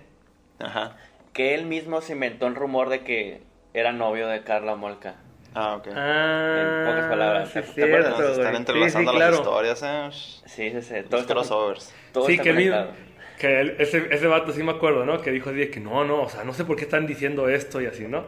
Ajá. 0.60 0.98
que 1.34 1.56
él 1.56 1.66
mismo 1.66 2.02
se 2.02 2.14
inventó 2.14 2.48
el 2.48 2.56
rumor 2.56 2.90
de 2.90 3.04
que 3.04 3.42
era 3.74 3.92
novio 3.94 4.28
de 4.28 4.44
Carla 4.44 4.76
Molca. 4.76 5.16
Ah, 5.56 5.76
ok. 5.78 5.88
Ah, 5.96 6.84
pocas 6.88 7.10
palabras. 7.10 7.50
sí, 7.50 7.60
¿Te 7.62 7.64
cierto, 7.86 8.10
Nos 8.22 8.38
están 8.38 8.56
entrelazando 8.56 9.12
sí, 9.12 9.18
sí, 9.18 9.20
las 9.20 9.30
claro. 9.30 9.36
historias, 9.36 9.84
eh. 9.84 10.10
Sí, 10.46 10.70
sí, 10.72 10.82
sí. 10.82 10.94
Todo 11.04 11.12
Los 11.12 11.22
está, 11.22 11.34
crossovers. 11.34 11.94
todo 12.14 12.26
Sí, 12.28 12.38
que, 12.40 12.50
el 12.52 12.56
mismo- 12.58 12.86
que 13.40 13.60
él- 13.62 13.76
ese, 13.80 14.08
ese 14.12 14.28
vato 14.28 14.52
sí 14.54 14.64
me 14.64 14.72
acuerdo, 14.72 15.06
¿no? 15.06 15.22
Que 15.22 15.32
dijo 15.32 15.50
así 15.50 15.60
de 15.60 15.70
que 15.72 15.80
no, 15.82 16.04
no, 16.06 16.22
o 16.24 16.30
sea, 16.30 16.44
no 16.46 16.54
sé 16.54 16.64
por 16.66 16.76
qué 16.78 16.84
están 16.84 17.06
diciendo 17.08 17.50
esto 17.50 17.82
y 17.82 17.86
así, 17.88 18.04
¿no? 18.08 18.26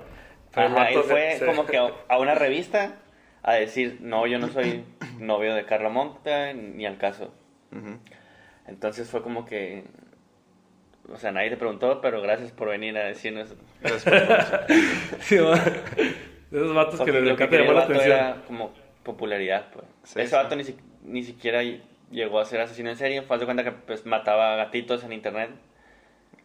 Pero 0.54 0.68
el 0.68 0.74
Ajá, 0.78 0.90
él 0.90 1.04
fue 1.04 1.36
se- 1.40 1.46
como 1.46 1.66
que 1.66 1.78
a, 1.78 1.90
a 2.10 2.18
una 2.20 2.36
revista 2.36 2.96
a 3.44 3.54
decir, 3.54 3.98
no, 4.02 4.26
yo 4.28 4.40
no 4.40 4.48
soy 4.50 4.84
novio 5.20 5.54
de 5.54 5.66
Carla 5.66 5.90
Monta 5.90 6.54
ni 6.54 6.86
al 6.86 6.98
caso. 6.98 7.34
Entonces 8.68 9.10
fue 9.10 9.22
como 9.22 9.46
que, 9.46 9.84
o 11.12 11.18
sea, 11.18 11.32
nadie 11.32 11.50
te 11.50 11.58
preguntó, 11.58 12.00
pero 12.02 12.22
gracias 12.22 12.52
por 12.52 12.70
venir 12.70 12.98
a 12.98 13.04
decirnos. 13.06 13.54
Sí, 15.20 15.36
esos 15.36 16.74
vatos 16.76 16.94
que 16.94 16.98
Porque 16.98 17.12
les 17.14 17.24
que 17.24 17.30
encanta 17.32 17.56
el 17.56 17.62
llamar 17.64 17.76
la 17.76 17.84
atención. 17.84 18.12
era 18.12 18.42
como 18.48 18.74
popularidad, 19.04 19.68
pues. 19.74 19.86
Sí, 20.04 20.20
Ese 20.20 20.30
sí. 20.30 20.36
vato 20.36 20.56
ni, 20.56 20.64
si- 20.64 20.78
ni 21.04 21.24
siquiera 21.24 21.62
llegó 22.12 22.40
a 22.40 22.46
ser 22.46 22.62
asesino 22.62 22.90
en 22.92 22.96
serie, 22.98 23.22
fue 23.24 23.38
de 23.40 23.46
cuenta 23.46 23.64
que 23.64 23.72
pues 23.72 24.06
mataba 24.06 24.56
gatitos 24.56 25.04
en 25.04 25.14
internet. 25.14 25.50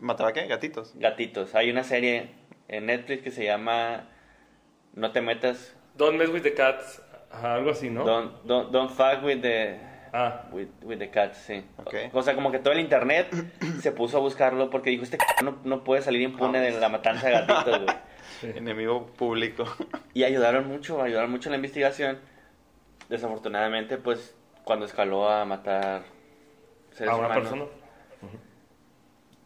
¿Mataba 0.00 0.32
qué? 0.32 0.46
Gatitos. 0.46 0.94
Gatitos. 0.96 1.54
Hay 1.54 1.70
una 1.70 1.84
serie 1.84 2.30
en 2.68 2.86
Netflix 2.86 3.22
que 3.22 3.30
se 3.30 3.44
llama 3.44 4.08
No 4.94 5.10
te 5.12 5.20
metas, 5.20 5.76
Don't 5.98 6.16
mess 6.16 6.30
with 6.30 6.42
the 6.42 6.54
cats. 6.54 7.02
Ajá, 7.30 7.54
algo 7.56 7.70
así, 7.72 7.90
¿no? 7.90 8.04
don't, 8.04 8.32
don't, 8.44 8.70
don't 8.72 8.90
fuck 8.90 9.22
with 9.22 9.42
the, 9.42 9.78
Ah, 10.14 10.46
with, 10.50 10.68
with 10.82 10.98
the 10.98 11.10
cats, 11.10 11.36
sí. 11.46 11.62
Ok. 11.76 11.94
O 12.14 12.22
sea, 12.22 12.34
como 12.34 12.50
que 12.50 12.58
todo 12.58 12.72
el 12.72 12.80
internet 12.80 13.28
se 13.82 13.92
puso 13.92 14.16
a 14.16 14.20
buscarlo 14.20 14.70
porque 14.70 14.88
dijo, 14.90 15.02
este 15.04 15.18
c- 15.18 15.44
no, 15.44 15.58
no 15.64 15.84
puede 15.84 16.00
salir 16.00 16.22
impune 16.22 16.60
de 16.60 16.70
la 16.80 16.88
matanza 16.88 17.26
de 17.26 17.32
gatitos, 17.34 17.82
güey. 17.82 17.96
Enemigo 18.56 19.06
público. 19.08 19.64
Y 20.14 20.24
ayudaron 20.24 20.66
mucho, 20.68 21.02
ayudaron 21.02 21.30
mucho 21.30 21.48
en 21.50 21.52
la 21.52 21.56
investigación. 21.56 22.18
Desafortunadamente, 23.10 23.98
pues, 23.98 24.34
cuando 24.64 24.86
escaló 24.86 25.28
a 25.28 25.44
matar 25.44 26.04
seres 26.92 27.12
a 27.12 27.16
una 27.16 27.26
humanos, 27.26 27.42
persona. 27.48 27.64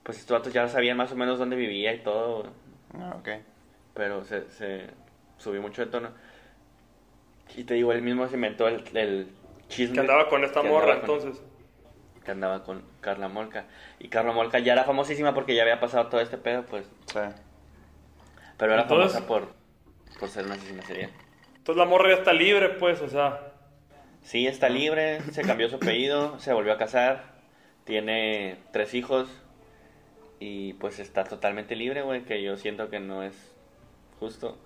pues 0.02 0.18
estos 0.18 0.38
vatos 0.38 0.52
ya 0.52 0.68
sabían 0.68 0.96
más 0.96 1.12
o 1.12 1.16
menos 1.16 1.38
dónde 1.38 1.56
vivía 1.56 1.92
y 1.94 2.00
todo, 2.02 2.44
Ah, 2.94 3.14
ok. 3.18 3.28
pero 3.94 4.24
se, 4.24 4.48
se 4.50 4.86
subió 5.38 5.60
mucho 5.62 5.84
de 5.84 5.90
tono. 5.90 6.10
Y 7.56 7.64
te 7.64 7.74
digo, 7.74 7.92
él 7.92 8.02
mismo 8.02 8.26
se 8.28 8.34
inventó 8.36 8.68
el, 8.68 8.82
el 8.96 9.28
chisme. 9.68 9.94
Que 9.94 10.00
andaba 10.00 10.28
con 10.28 10.44
esta 10.44 10.62
morra, 10.62 11.00
con- 11.00 11.16
entonces. 11.16 11.42
Que 12.24 12.30
andaba 12.30 12.62
con 12.62 12.84
Carla 13.00 13.28
Molca. 13.28 13.66
Y 13.98 14.08
Carla 14.08 14.32
Molca 14.32 14.58
ya 14.60 14.72
era 14.74 14.84
famosísima 14.84 15.34
porque 15.34 15.54
ya 15.54 15.62
había 15.62 15.80
pasado 15.80 16.06
todo 16.08 16.20
este 16.20 16.38
pedo, 16.38 16.64
pues. 16.64 16.86
Sí. 17.06 17.18
Pero 18.56 18.72
era 18.72 18.82
Entonces- 18.82 19.12
famosa 19.12 19.26
por, 19.26 19.48
por 20.18 20.28
ser 20.28 20.44
una 20.46 20.54
asesina 20.54 20.82
serial. 20.82 21.10
Entonces 21.56 21.76
la 21.76 21.88
morra 21.88 22.08
ya 22.10 22.16
está 22.16 22.32
libre, 22.32 22.68
pues, 22.70 23.00
o 23.00 23.08
sea. 23.08 23.48
Sí, 24.22 24.46
está 24.46 24.68
libre, 24.68 25.20
se 25.32 25.42
cambió 25.42 25.68
su 25.68 25.76
apellido, 25.76 26.38
se 26.38 26.52
volvió 26.52 26.72
a 26.72 26.78
casar, 26.78 27.24
tiene 27.84 28.56
tres 28.72 28.94
hijos 28.94 29.28
y 30.38 30.74
pues 30.74 31.00
está 31.00 31.24
totalmente 31.24 31.74
libre, 31.74 32.02
güey, 32.02 32.22
que 32.24 32.40
yo 32.40 32.56
siento 32.56 32.88
que 32.88 33.00
no 33.00 33.24
es 33.24 33.34
justo. 34.20 34.58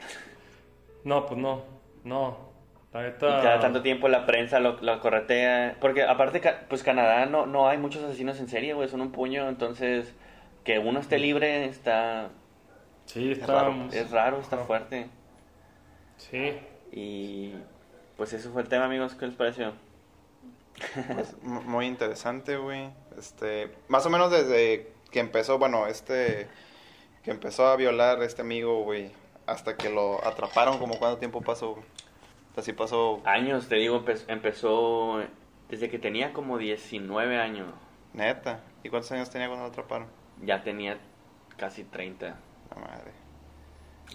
No, 1.04 1.24
pues 1.24 1.40
no. 1.40 1.64
No. 2.04 2.45
La 3.02 3.08
Y 3.08 3.42
cada 3.42 3.60
tanto 3.60 3.82
tiempo 3.82 4.08
la 4.08 4.26
prensa 4.26 4.60
lo, 4.60 4.80
lo 4.80 5.00
corretea, 5.00 5.76
porque 5.80 6.02
aparte, 6.04 6.40
pues 6.68 6.82
Canadá 6.82 7.26
no, 7.26 7.46
no 7.46 7.68
hay 7.68 7.78
muchos 7.78 8.02
asesinos 8.04 8.38
en 8.40 8.48
serie, 8.48 8.74
güey, 8.74 8.88
son 8.88 9.00
un 9.00 9.12
puño, 9.12 9.48
entonces 9.48 10.14
que 10.64 10.78
uno 10.78 11.00
esté 11.00 11.18
libre 11.18 11.64
está, 11.66 12.28
Sí, 13.06 13.32
Es 13.32 13.38
está. 13.38 13.62
raro, 13.62 13.88
es 13.92 14.10
raro, 14.10 14.40
está 14.40 14.58
fuerte. 14.58 15.06
Sí. 16.16 16.58
Y 16.92 17.54
pues 18.16 18.32
eso 18.32 18.50
fue 18.52 18.62
el 18.62 18.68
tema, 18.68 18.86
amigos, 18.86 19.14
¿qué 19.14 19.26
les 19.26 19.36
pareció? 19.36 19.72
Pues, 21.14 21.36
mu- 21.42 21.62
muy 21.62 21.86
interesante, 21.86 22.56
güey. 22.56 22.90
Este, 23.18 23.70
más 23.88 24.04
o 24.06 24.10
menos 24.10 24.30
desde 24.30 24.92
que 25.10 25.20
empezó, 25.20 25.58
bueno, 25.58 25.86
este, 25.86 26.48
que 27.22 27.30
empezó 27.30 27.66
a 27.66 27.76
violar 27.76 28.20
a 28.20 28.24
este 28.24 28.42
amigo, 28.42 28.82
güey, 28.82 29.10
hasta 29.46 29.76
que 29.76 29.88
lo 29.88 30.24
atraparon, 30.26 30.78
como 30.78 30.98
cuánto 30.98 31.18
tiempo 31.18 31.40
pasó, 31.42 31.74
güey. 31.74 31.84
Así 32.56 32.72
pasó, 32.72 33.20
Años, 33.24 33.68
te 33.68 33.76
digo, 33.76 34.02
empe- 34.04 34.24
empezó 34.28 35.22
desde 35.68 35.90
que 35.90 35.98
tenía 35.98 36.32
como 36.32 36.58
19 36.58 37.38
años. 37.38 37.68
neta. 38.14 38.60
¿Y 38.82 38.88
cuántos 38.88 39.12
años 39.12 39.28
tenía 39.30 39.48
cuando 39.48 39.64
lo 39.66 39.70
atraparon? 39.72 40.08
ya 40.42 40.62
tenía 40.62 40.98
casi 41.56 41.84
30. 41.84 42.36
La 42.70 42.76
madre. 42.80 43.12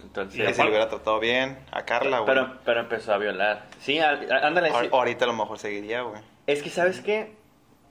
Entonces, 0.02 0.48
Y 0.50 0.54
si 0.54 0.62
lo 0.62 0.68
hubiera 0.68 0.88
tratado 0.88 1.20
bien, 1.20 1.58
a 1.70 1.84
Carla, 1.84 2.20
güey. 2.20 2.26
pero, 2.34 2.58
pero 2.64 2.80
empezó 2.80 3.12
a 3.12 3.18
violar. 3.18 3.66
Sí, 3.80 3.98
a- 3.98 4.10
a- 4.10 4.46
ándale. 4.46 4.70
sí. 4.70 4.74
Ahor- 4.74 4.88
Ahorita 4.92 5.24
a 5.24 5.28
lo 5.28 5.34
mejor 5.34 5.58
seguiría, 5.58 6.02
güey. 6.02 6.22
Es 6.46 6.62
que, 6.62 6.70
¿sabes 6.70 7.00
qué? 7.00 7.34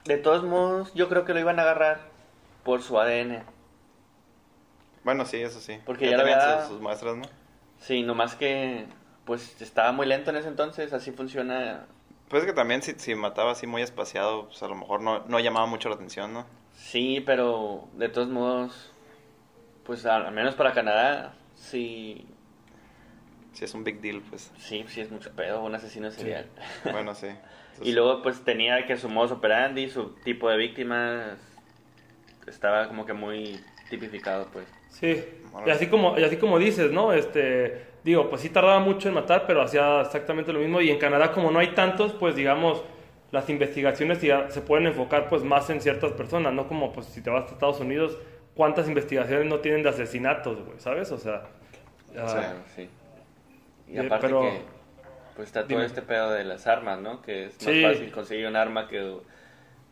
De 0.04 0.16
todos 0.18 0.42
modos, 0.44 0.92
yo 0.94 1.08
creo 1.08 1.24
que 1.24 1.32
lo 1.32 1.40
iban 1.40 1.58
a 1.58 1.62
agarrar 1.62 2.00
por 2.64 2.82
su 2.82 2.98
ADN. 2.98 3.44
Bueno, 5.04 5.24
sí, 5.24 5.40
eso 5.40 5.60
sí. 5.60 5.78
Porque 5.84 6.06
ya 6.10 6.16
lo 6.16 6.24
tenían 6.24 6.40
había- 6.40 6.60
sus, 6.62 6.68
sus 6.72 6.80
muestras, 6.80 7.16
¿no? 7.16 7.24
Sí, 7.78 8.02
nomás 8.02 8.34
que, 8.34 8.86
pues, 9.24 9.60
estaba 9.60 9.92
muy 9.92 10.06
lento 10.06 10.30
en 10.30 10.36
ese 10.36 10.48
entonces. 10.48 10.92
Así 10.92 11.10
funciona. 11.12 11.86
Pues 12.28 12.42
es 12.42 12.46
que 12.48 12.54
también 12.54 12.82
si, 12.82 12.92
si 12.98 13.14
mataba 13.14 13.52
así 13.52 13.66
muy 13.66 13.82
espaciado, 13.82 14.46
pues 14.46 14.62
a 14.62 14.68
lo 14.68 14.74
mejor 14.74 15.00
no, 15.00 15.24
no 15.26 15.38
llamaba 15.40 15.66
mucho 15.66 15.88
la 15.88 15.96
atención, 15.96 16.32
¿no? 16.32 16.46
Sí, 16.74 17.22
pero 17.24 17.88
de 17.94 18.08
todos 18.08 18.28
modos, 18.28 18.92
pues, 19.84 20.06
al 20.06 20.26
al 20.26 20.32
menos 20.32 20.54
para 20.54 20.72
Canadá, 20.72 21.34
sí, 21.54 22.26
Si 23.52 23.64
es 23.64 23.74
un 23.74 23.84
big 23.84 24.00
deal, 24.00 24.22
pues. 24.22 24.50
sí, 24.56 24.84
sí 24.88 25.02
es 25.02 25.10
mucho 25.10 25.30
pedo, 25.32 25.62
un 25.62 25.74
asesino 25.74 26.10
serial. 26.10 26.46
Bueno, 26.90 27.14
sí. 27.14 27.28
Y 27.82 27.92
luego 27.92 28.22
pues 28.22 28.42
tenía 28.44 28.86
que 28.86 28.96
su 28.96 29.08
modus 29.08 29.32
operandi, 29.32 29.88
su 29.90 30.14
tipo 30.24 30.48
de 30.48 30.56
víctimas 30.56 31.38
estaba 32.46 32.88
como 32.88 33.04
que 33.06 33.12
muy 33.12 33.60
tipificado 33.90 34.46
pues. 34.52 34.66
Sí. 34.90 35.24
Y 35.66 35.70
así 35.70 35.86
como, 35.88 36.18
y 36.18 36.24
así 36.24 36.36
como 36.38 36.58
dices, 36.58 36.90
¿no? 36.92 37.12
Este, 37.12 37.86
digo, 38.04 38.28
pues 38.28 38.42
sí 38.42 38.48
tardaba 38.50 38.80
mucho 38.80 39.08
en 39.08 39.14
matar, 39.14 39.44
pero 39.46 39.62
hacía 39.62 40.00
exactamente 40.02 40.52
lo 40.52 40.58
mismo. 40.60 40.80
Y 40.80 40.90
en 40.90 40.98
Canadá, 40.98 41.32
como 41.32 41.50
no 41.50 41.58
hay 41.58 41.68
tantos, 41.68 42.12
pues 42.12 42.34
digamos, 42.36 42.82
las 43.30 43.48
investigaciones 43.48 44.20
ya 44.20 44.50
se 44.50 44.60
pueden 44.60 44.86
enfocar 44.86 45.28
pues 45.28 45.42
más 45.42 45.68
en 45.70 45.80
ciertas 45.80 46.12
personas, 46.12 46.52
no 46.52 46.68
como 46.68 46.92
pues 46.92 47.06
si 47.06 47.22
te 47.22 47.30
vas 47.30 47.48
a 47.48 47.52
Estados 47.54 47.80
Unidos, 47.80 48.18
cuántas 48.54 48.88
investigaciones 48.88 49.46
no 49.46 49.60
tienen 49.60 49.82
de 49.82 49.88
asesinatos, 49.88 50.64
güey, 50.64 50.78
¿sabes? 50.78 51.10
O 51.12 51.18
sea, 51.18 51.44
ya- 52.14 52.26
Claro, 52.26 52.58
sí. 52.76 52.88
Y 53.88 53.96
Eh, 53.96 54.00
aparte 54.00 54.26
pero- 54.26 54.42
que 54.42 54.60
pues 55.34 55.48
está 55.48 55.60
todo 55.62 55.68
Dime. 55.70 55.86
este 55.86 56.02
pedo 56.02 56.30
de 56.32 56.44
las 56.44 56.66
armas, 56.66 56.98
¿no? 57.00 57.22
Que 57.22 57.46
es 57.46 57.54
más 57.54 57.62
Sí. 57.74 57.82
fácil 57.82 58.12
conseguir 58.12 58.46
un 58.46 58.56
arma 58.56 58.86
que 58.86 59.16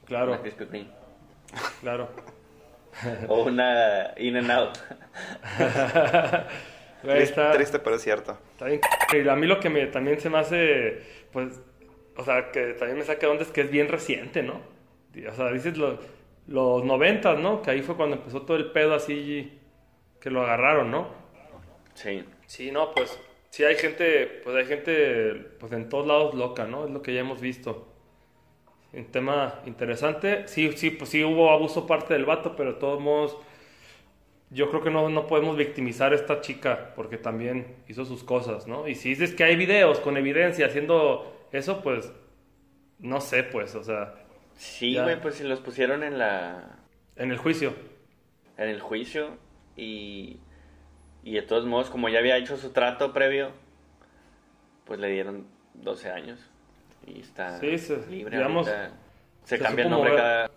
claro, 0.05 0.33
una 0.33 0.43
Krispy 0.43 0.67
Kreme. 0.67 0.89
claro. 1.81 2.09
o 3.29 3.45
una 3.45 4.13
In 4.19 4.37
and 4.37 4.51
Out. 4.51 4.79
Güey, 7.03 7.17
Triste, 7.17 7.41
está- 7.41 7.53
triste, 7.53 7.79
pero 7.79 7.97
es 7.97 8.03
cierto. 8.03 8.39
Está 8.53 8.67
bien. 8.67 8.81
c- 9.11 9.19
Y 9.23 9.29
a 9.29 9.35
mí 9.37 9.47
lo 9.47 9.59
que 9.61 9.71
me, 9.71 9.87
también 9.87 10.21
se 10.21 10.29
me 10.31 10.39
hace, 10.39 11.03
pues, 11.33 11.61
o 12.17 12.25
sea, 12.25 12.51
que 12.51 12.75
también 12.75 12.99
me 12.99 13.05
saca 13.05 13.21
de 13.21 13.27
onda 13.29 13.43
es 13.43 13.51
que 13.51 13.63
es 13.63 13.71
bien 13.71 13.89
reciente, 13.89 14.43
¿no? 14.43 14.61
O 15.29 15.33
sea, 15.35 15.51
dices 15.51 15.77
lo- 15.79 15.99
los 16.47 16.85
noventas, 16.85 17.39
¿no? 17.39 17.63
Que 17.63 17.71
ahí 17.71 17.83
fue 17.83 17.97
cuando 17.97 18.17
empezó 18.17 18.43
todo 18.43 18.57
el 18.57 18.71
pedo 18.73 18.95
así, 18.95 19.59
que 20.21 20.31
lo 20.31 20.43
agarraron, 20.43 20.91
¿no? 20.91 21.09
sí. 21.95 22.25
Sí, 22.47 22.73
no, 22.73 22.93
pues, 22.93 23.17
sí 23.51 23.63
hay 23.65 23.77
gente, 23.77 24.27
pues 24.43 24.57
hay 24.57 24.65
gente, 24.67 25.35
pues 25.61 25.71
en 25.73 25.89
todos 25.89 26.05
lados 26.07 26.35
loca, 26.35 26.67
¿no? 26.67 26.85
Es 26.85 26.91
lo 26.91 27.01
que 27.01 27.15
ya 27.15 27.21
hemos 27.21 27.41
visto. 27.41 27.87
Un 28.93 29.05
tema 29.07 29.61
interesante. 29.67 30.49
Sí, 30.49 30.73
sí, 30.77 30.91
pues 30.91 31.11
sí 31.11 31.23
hubo 31.23 31.51
abuso 31.53 31.87
parte 31.87 32.15
del 32.15 32.25
vato, 32.25 32.57
pero 32.57 32.73
de 32.73 32.81
todos 32.81 33.01
modos, 33.01 33.37
yo 34.51 34.69
creo 34.71 34.83
que 34.83 34.91
no, 34.91 35.09
no 35.09 35.27
podemos 35.27 35.57
victimizar 35.57 36.13
a 36.13 36.17
esta 36.17 36.41
chica 36.41 36.93
porque 36.97 37.17
también 37.17 37.77
hizo 37.89 38.05
sus 38.05 38.25
cosas, 38.25 38.67
¿no? 38.67 38.89
Y 38.89 38.95
si 38.97 39.11
dices 39.11 39.35
que 39.35 39.45
hay 39.45 39.57
videos 39.57 40.01
con 40.01 40.17
evidencia 40.17 40.67
haciendo 40.67 41.47
eso, 41.53 41.83
pues, 41.83 42.13
no 42.99 43.21
sé, 43.21 43.43
pues, 43.45 43.75
o 43.75 43.83
sea, 43.85 44.15
Sí, 44.55 44.99
güey, 44.99 45.21
pues 45.21 45.37
si 45.37 45.45
los 45.45 45.61
pusieron 45.61 46.03
en 46.03 46.19
la 46.19 46.79
en 47.17 47.31
el 47.31 47.39
juicio. 47.39 47.75
en 48.59 48.69
el 48.69 48.81
juicio 48.81 49.39
y, 49.77 50.39
y 51.23 51.35
de 51.35 51.43
todos 51.43 51.65
modos, 51.65 51.89
como 51.89 52.09
ya 52.09 52.19
había 52.19 52.37
hecho 52.37 52.57
su 52.59 52.71
trato 52.73 53.13
previo, 53.15 53.53
pues 54.85 54.99
le 55.01 55.09
dieron 55.09 55.47
12 55.75 56.11
años 56.11 56.41
y 57.07 57.21
está 57.21 57.59
Sí, 57.61 57.79
se- 57.79 58.07
libre 58.09 58.37
digamos. 58.37 58.67
Se, 58.67 59.57
se 59.57 59.59
cambia 59.59 59.85
el 59.85 59.91
nombre 59.91 60.11
mover. 60.11 60.23
cada 60.23 60.51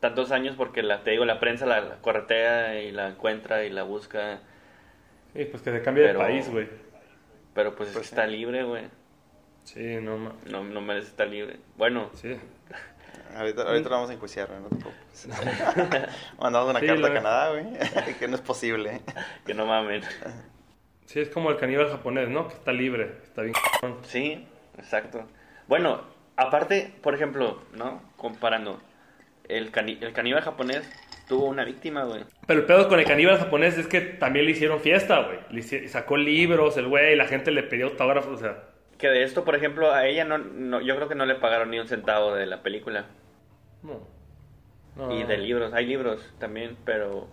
tantos 0.00 0.30
años 0.32 0.54
porque 0.56 0.82
la, 0.82 1.02
te 1.02 1.10
digo, 1.12 1.24
la 1.24 1.40
prensa 1.40 1.66
la, 1.66 1.80
la 1.80 1.96
corretea 1.96 2.80
y 2.82 2.90
la 2.92 3.08
encuentra 3.08 3.64
y 3.64 3.70
la 3.70 3.82
busca, 3.82 4.40
Sí, 5.34 5.44
pues 5.44 5.62
que 5.62 5.70
se 5.72 5.82
cambie 5.82 6.04
Pero- 6.04 6.18
de 6.20 6.24
país, 6.24 6.50
güey. 6.50 6.68
pero 7.54 7.74
pues, 7.76 7.90
es 7.90 7.94
Pues 7.94 8.06
sí. 8.06 8.14
está 8.14 8.26
libre, 8.26 8.64
güey. 8.64 8.84
Sí, 9.64 9.96
no, 10.00 10.16
ma- 10.16 10.34
No, 10.50 10.64
no 10.64 10.80
merece 10.80 11.08
estar 11.08 11.26
libre. 11.28 11.58
Bueno, 11.76 12.10
sí. 12.14 12.36
Ahorita, 13.36 13.62
ahorita 13.62 13.88
lo 13.90 13.94
vamos 13.96 14.10
a 14.10 14.14
enjuiciar, 14.14 14.48
güey, 14.48 14.60
no 14.62 14.68
te 14.68 14.76
preocupes. 14.76 15.28
Mandamos 16.40 16.70
una 16.70 16.80
Sí, 16.80 16.86
carta 16.86 17.06
a 17.08 17.12
Canadá, 17.12 17.50
güey, 17.50 17.66
que 18.18 18.28
no 18.28 18.34
es 18.36 18.40
posible. 18.40 19.02
que 19.44 19.52
no 19.54 19.66
mamen. 19.66 20.02
Sí, 21.04 21.20
es 21.20 21.28
como 21.28 21.50
el 21.50 21.56
caníbal 21.58 21.90
japonés, 21.90 22.28
¿no? 22.28 22.48
Que 22.48 22.54
está 22.54 22.72
libre, 22.72 23.12
está 23.24 23.42
bien. 23.42 23.54
Sí, 24.02 24.46
exacto. 24.78 25.26
Bueno, 25.66 26.02
aparte, 26.36 26.94
por 27.02 27.14
ejemplo, 27.14 27.62
¿no? 27.74 28.02
Comparando, 28.16 28.80
el, 29.48 29.70
cani- 29.72 29.98
el 30.00 30.12
caníbal 30.12 30.42
japonés 30.42 30.88
tuvo 31.28 31.46
una 31.46 31.64
víctima, 31.64 32.04
güey. 32.04 32.24
Pero 32.46 32.60
el 32.60 32.66
pedo 32.66 32.88
con 32.88 32.98
el 32.98 33.04
caníbal 33.06 33.38
japonés 33.38 33.76
es 33.78 33.86
que 33.86 34.00
también 34.00 34.44
le 34.46 34.52
hicieron 34.52 34.80
fiesta, 34.80 35.22
güey. 35.22 35.38
Le 35.50 35.88
sacó 35.88 36.16
libros, 36.16 36.76
el 36.76 36.88
güey, 36.88 37.16
la 37.16 37.26
gente 37.26 37.50
le 37.50 37.62
pidió 37.62 37.86
autógrafos, 37.86 38.34
o 38.34 38.38
sea. 38.38 38.64
Que 38.98 39.08
de 39.08 39.22
esto, 39.22 39.44
por 39.44 39.54
ejemplo, 39.54 39.92
a 39.92 40.06
ella 40.06 40.24
no, 40.24 40.38
no 40.38 40.80
yo 40.80 40.96
creo 40.96 41.08
que 41.08 41.14
no 41.14 41.26
le 41.26 41.34
pagaron 41.36 41.70
ni 41.70 41.78
un 41.78 41.86
centavo 41.86 42.34
de 42.34 42.46
la 42.46 42.62
película. 42.62 43.06
No. 43.82 44.00
No. 44.96 45.12
Y 45.16 45.22
de 45.22 45.38
libros, 45.38 45.72
hay 45.74 45.86
libros 45.86 46.34
también, 46.38 46.76
pero 46.84 47.28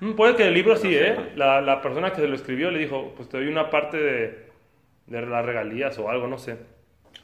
Mm, 0.00 0.12
Puede 0.12 0.36
que 0.36 0.46
el 0.46 0.52
libro 0.54 0.76
sí, 0.76 0.88
No 0.88 0.92
sé, 0.94 1.08
¿eh? 1.08 1.14
güey. 1.14 1.36
La, 1.36 1.60
la 1.62 1.80
persona 1.82 2.10
que 2.10 2.20
se 2.20 2.28
lo 2.28 2.34
escribió 2.34 2.70
le 2.70 2.78
dijo, 2.78 3.14
pues 3.16 3.28
te 3.30 3.38
doy 3.38 3.48
una 3.48 3.70
parte 3.70 3.96
de, 3.96 4.46
de 5.06 5.22
las 5.22 5.44
regalías 5.44 5.98
o 5.98 6.08
algo, 6.10 6.26
no 6.28 6.38
sé. 6.38 6.58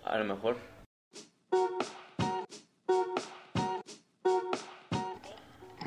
a 0.04 0.18
lo 0.18 0.24
mejor. 0.24 0.56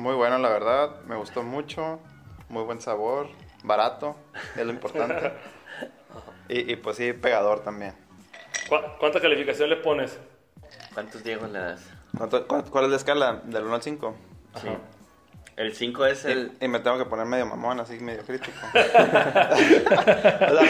Muy 0.06 0.14
bueno, 0.14 0.38
la 0.38 0.50
verdad, 0.50 1.00
me 1.08 1.16
gustó 1.16 1.42
mucho, 1.42 1.98
muy 2.48 2.62
buen 2.62 2.80
sabor, 2.80 3.26
barato, 3.64 4.14
es 4.54 4.64
lo 4.64 4.70
importante. 4.72 5.32
Y, 6.48 6.72
y 6.74 6.76
pues 6.76 6.96
sí, 6.96 7.12
pegador 7.12 7.64
también. 7.64 7.92
¿Cu- 8.68 8.76
¿Cuánta 9.00 9.20
calificación 9.20 9.68
le 9.68 9.74
pones? 9.78 10.16
¿Cuántos 10.94 11.24
Diegos 11.24 11.50
le 11.50 11.58
das? 11.58 11.80
¿Cuánto- 12.16 12.46
cuál, 12.46 12.62
cuál 12.70 12.84
es 12.84 12.90
la 12.90 12.96
escala? 12.98 13.40
¿Del 13.42 13.64
1 13.64 13.74
al 13.74 13.82
5? 13.82 14.14
Sí. 14.62 14.68
El 15.56 15.74
5 15.74 16.06
es 16.06 16.24
el... 16.24 16.52
Y, 16.60 16.66
y 16.66 16.68
me 16.68 16.78
tengo 16.78 16.98
que 16.98 17.04
poner 17.06 17.26
medio 17.26 17.46
mamón, 17.46 17.80
así 17.80 17.98
medio 17.98 18.22
crítico. 18.24 18.56
o 18.68 18.72
sea, 18.72 19.50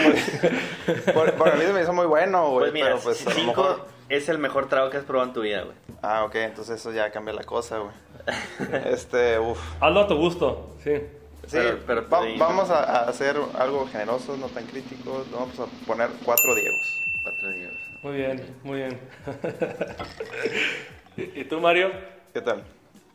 porque, 0.03 1.11
por, 1.13 1.33
por 1.35 1.49
a 1.49 1.55
mí 1.57 1.65
me 1.71 1.83
hizo 1.83 1.93
muy 1.93 2.07
bueno, 2.07 2.49
güey, 2.49 2.71
Pues 2.71 2.73
mira, 2.73 2.87
pero 2.87 2.99
pues 3.01 3.21
a 3.27 3.29
lo 3.29 3.35
5 3.35 3.47
mejor... 3.51 3.85
es 4.09 4.29
el 4.29 4.39
mejor 4.39 4.67
trago 4.67 4.89
que 4.89 4.97
has 4.97 5.03
probado 5.03 5.27
en 5.27 5.33
tu 5.35 5.41
vida, 5.41 5.61
güey. 5.61 5.77
Ah, 6.01 6.23
ok, 6.23 6.33
entonces 6.37 6.79
eso 6.79 6.91
ya 6.91 7.11
cambia 7.11 7.35
la 7.35 7.43
cosa, 7.43 7.77
güey. 7.77 7.93
Este, 8.85 9.39
uff. 9.39 9.59
Hazlo 9.81 10.01
a 10.01 10.07
tu 10.07 10.15
gusto, 10.17 10.75
sí. 10.83 10.93
Sí, 11.47 11.51
Pero- 11.57 11.79
pero 11.87 12.09
va- 12.09 12.23
ahí- 12.23 12.37
vamos 12.37 12.69
a, 12.69 12.83
a 12.83 13.07
hacer 13.09 13.37
algo 13.57 13.87
generoso, 13.87 14.35
no 14.35 14.47
tan 14.47 14.65
crítico. 14.65 15.25
Vamos 15.31 15.57
a 15.59 15.65
poner 15.85 16.09
cuatro 16.25 16.53
Diegos. 16.55 16.99
Cuatro 17.23 17.49
Diegos. 17.51 17.77
Muy 18.03 18.17
bien, 18.17 18.55
muy 18.63 18.77
bien. 18.79 18.99
¿Y 21.17 21.39
y 21.41 21.43
tú, 21.45 21.59
Mario? 21.61 21.91
¿Qué 22.33 22.41
tal? 22.41 22.63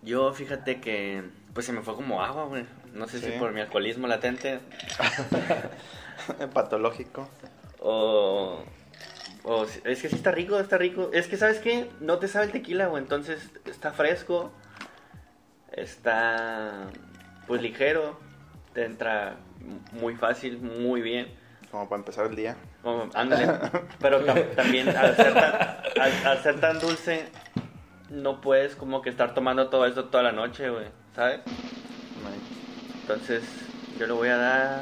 Yo, 0.03 0.33
fíjate 0.33 0.81
que, 0.81 1.23
pues 1.53 1.67
se 1.67 1.73
me 1.73 1.83
fue 1.83 1.95
como 1.95 2.23
agua, 2.23 2.45
güey. 2.47 2.65
No 2.95 3.07
sé 3.07 3.21
si 3.21 3.31
por 3.39 3.53
mi 3.53 3.61
alcoholismo 3.61 4.07
latente 4.07 4.61
Patológico. 6.55 7.29
o... 7.81 8.59
o 9.45 9.65
es 9.85 10.03
que 10.03 10.09
sí 10.09 10.17
está 10.17 10.31
rico, 10.31 10.59
está 10.59 10.79
rico. 10.79 11.11
Es 11.13 11.27
que, 11.29 11.37
¿sabes 11.37 11.59
qué? 11.59 11.89
No 12.01 12.19
te 12.19 12.29
sabe 12.29 12.47
el 12.47 12.53
tequila, 12.53 12.87
güey. 12.87 13.03
Entonces, 13.03 13.51
está 13.67 13.93
fresco. 13.93 14.51
Está, 15.73 16.87
pues, 17.47 17.63
ligero. 17.63 18.19
Te 18.75 18.85
entra 18.85 19.37
muy 19.93 20.17
fácil, 20.17 20.59
muy 20.59 21.03
bien. 21.03 21.29
Como 21.71 21.89
para 21.89 22.01
empezar 22.01 22.27
el 22.27 22.37
día. 22.37 22.57
Como, 22.83 23.09
ándale. 23.15 23.47
Pero 24.01 24.25
tam- 24.27 24.55
también 24.55 24.89
al 24.91 25.15
ser, 25.17 25.35
tan, 25.35 25.55
al, 26.01 26.27
al 26.27 26.39
ser 26.43 26.61
tan 26.61 26.79
dulce, 26.79 27.27
no 28.11 28.41
puedes 28.41 28.75
como 28.77 29.03
que 29.03 29.11
estar 29.11 29.35
tomando 29.35 29.69
todo 29.69 29.87
eso 29.87 30.05
toda 30.07 30.23
la 30.23 30.33
noche, 30.33 30.69
güey. 30.71 30.87
¿Sabes? 31.15 31.41
Entonces, 33.03 33.45
yo 33.99 34.07
le 34.07 34.13
voy 34.13 34.29
a 34.29 34.37
dar 34.37 34.81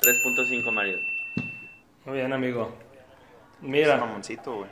3.5 0.00 0.70
Mario. 0.72 0.96
Muy 2.06 2.18
bien, 2.18 2.32
amigo. 2.32 2.74
Es 3.56 3.68
Mira, 3.68 3.96
mamoncito, 3.96 4.56
güey. 4.58 4.70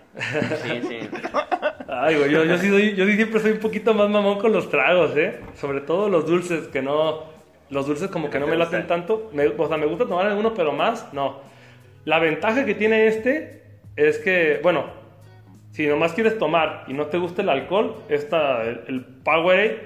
Sí, 0.63 0.83
sí. 0.89 1.11
ay, 2.03 2.17
güey, 2.17 2.31
yo, 2.31 2.45
yo, 2.45 2.59
sí 2.59 2.69
soy- 2.69 2.95
yo 2.95 3.07
sí 3.07 3.13
siempre 3.17 3.41
soy 3.41 3.53
un 3.53 3.59
poquito 3.59 3.95
más 3.95 4.09
mamón 4.09 4.39
con 4.39 4.53
los 4.53 4.69
tragos, 4.71 5.17
¿eh? 5.17 5.41
Sobre 5.55 5.81
todo 5.81 6.09
los 6.09 6.27
dulces, 6.27 6.69
que 6.69 6.83
no... 6.83 7.35
Los 7.69 7.87
dulces 7.87 8.09
como 8.11 8.31
que 8.31 8.39
no 8.39 8.47
me 8.47 8.57
laten 8.57 8.87
tanto. 8.87 9.31
Me- 9.33 9.49
o 9.49 9.69
sea, 9.69 9.77
me 9.77 9.87
gusta 9.87 10.07
tomar 10.07 10.27
alguno, 10.27 10.55
pero 10.55 10.73
más, 10.73 11.13
no. 11.13 11.41
La 12.05 12.19
ventaja 12.21 12.65
que 12.65 12.75
tiene 12.75 13.09
este 13.09 13.63
es 13.97 14.19
que, 14.19 14.61
bueno, 14.63 14.85
si 15.73 15.87
nomás 15.89 16.13
quieres 16.13 16.39
tomar 16.39 16.85
y 16.87 16.93
no 16.93 17.07
te 17.07 17.19
gusta 17.19 17.43
el 17.43 17.49
alcohol, 17.49 17.97
esta, 18.09 18.63
el, 18.63 18.83
el 18.87 19.05
Powerade, 19.05 19.81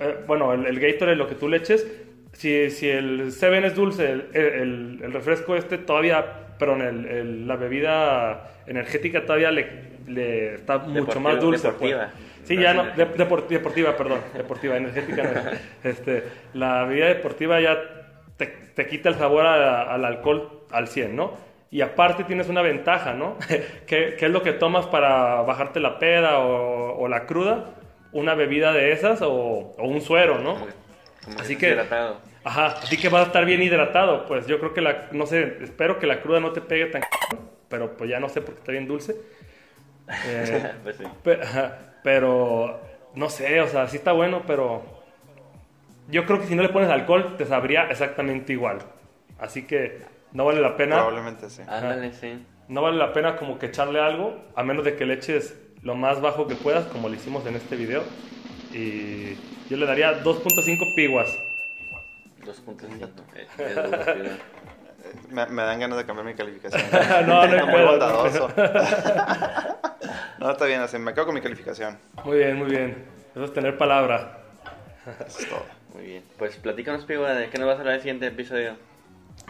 eh, 0.00 0.16
bueno, 0.26 0.54
el, 0.54 0.64
el 0.66 0.80
Gatorade, 0.80 1.16
lo 1.16 1.28
que 1.28 1.34
tú 1.34 1.46
le 1.48 1.58
eches, 1.58 1.86
si, 2.32 2.70
si 2.70 2.88
el 2.88 3.32
Seven 3.32 3.64
es 3.64 3.74
dulce, 3.74 4.10
el, 4.10 4.28
el- 4.32 5.00
el 5.02 5.12
refresco 5.12 5.56
este 5.56 5.76
todavía, 5.76 6.24
perdón, 6.58 6.82
el- 6.82 7.06
el- 7.06 7.48
la 7.48 7.56
bebida 7.56 8.50
energética 8.66 9.24
todavía 9.24 9.50
le, 9.50 9.66
le 10.06 10.54
está 10.56 10.78
mucho 10.78 11.20
más 11.20 11.40
dulce. 11.40 11.68
pues. 11.72 11.90
deportiva. 11.92 12.10
Sí, 12.44 12.56
No 12.56 12.62
ya 12.62 12.74
no, 12.74 12.84
de- 12.84 13.04
deportiva, 13.06 13.96
perdón, 13.96 14.20
deportiva, 14.34 14.76
energética 14.76 15.22
no. 15.22 15.88
Este, 15.90 16.24
la 16.54 16.84
bebida 16.84 17.06
deportiva 17.08 17.60
ya 17.60 17.78
te, 18.36 18.46
te 18.46 18.86
quita 18.86 19.10
el 19.10 19.16
sabor 19.16 19.44
a- 19.46 19.92
al 19.92 20.04
alcohol 20.04 20.62
al 20.70 20.88
100, 20.88 21.14
¿no? 21.16 21.32
Y 21.70 21.82
aparte 21.82 22.24
tienes 22.24 22.48
una 22.48 22.62
ventaja, 22.62 23.12
¿no? 23.12 23.36
¿Qué, 23.86 24.16
qué 24.18 24.26
es 24.26 24.30
lo 24.30 24.42
que 24.42 24.52
tomas 24.52 24.86
para 24.86 25.42
bajarte 25.42 25.80
la 25.80 25.98
peda 25.98 26.38
o, 26.38 26.98
o 26.98 27.08
la 27.08 27.26
cruda? 27.26 27.66
Una 28.12 28.34
bebida 28.34 28.72
de 28.72 28.92
esas 28.92 29.20
o, 29.20 29.30
o 29.76 29.84
un 29.86 30.00
suero, 30.00 30.38
¿no? 30.38 30.54
Como 30.54 30.66
como 31.24 31.40
Así 31.40 31.56
que- 31.56 31.68
hidratado. 31.70 32.16
Ajá, 32.48 32.66
así 32.82 32.96
que 32.96 33.10
vas 33.10 33.24
a 33.24 33.26
estar 33.26 33.44
bien 33.44 33.60
hidratado. 33.62 34.24
Pues 34.26 34.46
yo 34.46 34.58
creo 34.58 34.72
que 34.72 34.80
la, 34.80 35.08
no 35.12 35.26
sé, 35.26 35.58
espero 35.60 35.98
que 35.98 36.06
la 36.06 36.22
cruda 36.22 36.40
no 36.40 36.52
te 36.52 36.62
pegue 36.62 36.86
tan, 36.86 37.02
pero 37.68 37.94
pues 37.98 38.08
ya 38.08 38.20
no 38.20 38.30
sé 38.30 38.40
porque 38.40 38.60
está 38.60 38.72
bien 38.72 38.88
dulce. 38.88 39.16
Eh, 40.26 40.72
pues 40.82 40.96
sí. 40.96 41.04
Pe- 41.22 41.42
ajá, 41.42 41.78
Pero, 42.02 42.80
no 43.14 43.28
sé, 43.28 43.60
o 43.60 43.68
sea, 43.68 43.86
sí 43.88 43.98
está 43.98 44.12
bueno, 44.12 44.44
pero 44.46 44.82
yo 46.08 46.24
creo 46.24 46.40
que 46.40 46.46
si 46.46 46.54
no 46.54 46.62
le 46.62 46.70
pones 46.70 46.88
alcohol 46.88 47.36
te 47.36 47.44
sabría 47.44 47.90
exactamente 47.90 48.54
igual. 48.54 48.78
Así 49.38 49.66
que 49.66 49.98
no 50.32 50.46
vale 50.46 50.62
la 50.62 50.74
pena, 50.78 50.96
Probablemente 50.96 51.50
sí. 51.50 51.60
Ándale, 51.68 52.14
sí. 52.14 52.42
no 52.68 52.80
vale 52.80 52.96
la 52.96 53.12
pena 53.12 53.36
como 53.36 53.58
que 53.58 53.66
echarle 53.66 54.00
algo, 54.00 54.42
a 54.56 54.62
menos 54.62 54.86
de 54.86 54.96
que 54.96 55.04
le 55.04 55.14
eches 55.14 55.54
lo 55.82 55.94
más 55.94 56.22
bajo 56.22 56.46
que 56.46 56.54
puedas, 56.54 56.86
como 56.86 57.10
lo 57.10 57.14
hicimos 57.14 57.44
en 57.44 57.56
este 57.56 57.76
video. 57.76 58.02
Y 58.72 59.34
yo 59.68 59.76
le 59.76 59.84
daría 59.84 60.22
2.5 60.24 60.94
piguas. 60.96 61.28
2.5. 62.48 63.08
Eh. 63.34 64.38
Me, 65.30 65.46
me 65.46 65.62
dan 65.62 65.78
ganas 65.80 65.96
de 65.96 66.04
cambiar 66.04 66.26
mi 66.26 66.34
calificación. 66.34 66.82
No, 67.26 67.46
no 67.46 67.66
Muy 67.66 67.82
bondadoso. 67.82 68.48
No, 70.38 70.50
está 70.52 70.66
bien, 70.66 70.80
así 70.80 70.98
me 70.98 71.12
quedo 71.14 71.26
con 71.26 71.34
mi 71.34 71.40
calificación. 71.40 71.98
Muy 72.24 72.38
bien, 72.38 72.56
muy 72.56 72.70
bien. 72.70 73.04
Eso 73.34 73.44
es 73.44 73.52
tener 73.52 73.76
palabra. 73.76 74.38
Eso 75.26 75.40
es 75.40 75.48
todo. 75.48 75.64
Muy 75.94 76.04
bien. 76.04 76.24
Pues 76.38 76.56
platícanos, 76.56 77.04
Pigo, 77.04 77.24
de 77.24 77.50
qué 77.50 77.58
nos 77.58 77.66
vas 77.66 77.76
a 77.76 77.80
hablar 77.80 77.94
en 77.94 77.96
el 77.96 78.02
siguiente 78.02 78.26
episodio. 78.28 78.76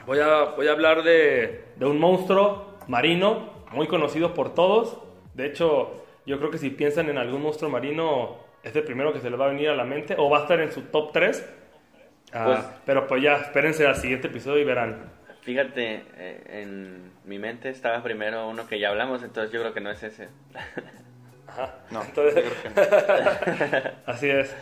Voy 0.07 0.19
a, 0.21 0.45
voy 0.57 0.67
a 0.67 0.73
hablar 0.73 1.03
de, 1.03 1.67
de 1.77 1.87
un 1.87 1.99
monstruo 1.99 2.79
marino 2.87 3.51
muy 3.73 3.87
conocido 3.87 4.33
por 4.33 4.55
todos. 4.55 4.99
De 5.35 5.47
hecho, 5.47 6.05
yo 6.25 6.39
creo 6.39 6.51
que 6.51 6.59
si 6.59 6.71
piensan 6.71 7.11
en 7.11 7.19
algún 7.19 7.43
monstruo 7.43 7.71
marino, 7.71 8.39
es 8.63 8.75
el 8.75 8.85
primero 8.85 9.13
que 9.13 9.21
se 9.21 9.29
les 9.29 9.39
va 9.39 9.45
a 9.45 9.49
venir 9.49 9.69
a 9.69 9.77
la 9.77 9.85
mente 9.85 10.15
o 10.17 10.31
va 10.31 10.39
a 10.39 10.43
estar 10.43 10.59
en 10.61 10.73
su 10.73 10.83
top 10.83 11.13
3. 11.13 11.47
Ah, 12.33 12.45
Pues- 12.45 12.61
pero 12.85 13.07
pues 13.07 13.23
ya, 13.23 13.37
espérense 13.37 13.87
al 13.87 13.97
siguiente 13.97 14.29
episodio 14.29 14.59
y 14.61 14.65
verán. 14.65 14.97
Fíjate, 15.43 16.03
eh, 16.17 16.43
en 16.63 17.13
mi 17.25 17.39
mente 17.39 17.71
estaba 17.71 18.03
primero 18.03 18.49
uno 18.49 18.67
que 18.67 18.79
ya 18.79 18.91
hablamos, 18.91 19.23
entonces 19.23 19.51
yo 19.53 19.61
creo 19.61 19.73
que 19.73 19.81
no 19.81 19.91
es 19.91 20.03
ese. 20.03 20.29
Ajá. 21.47 21.77
No, 21.91 22.03
Entonces- 22.03 22.45
yo 22.45 22.51
creo 22.73 22.75
que 22.75 23.81
no. 23.83 23.91
Así 24.07 24.29
es. 24.29 24.55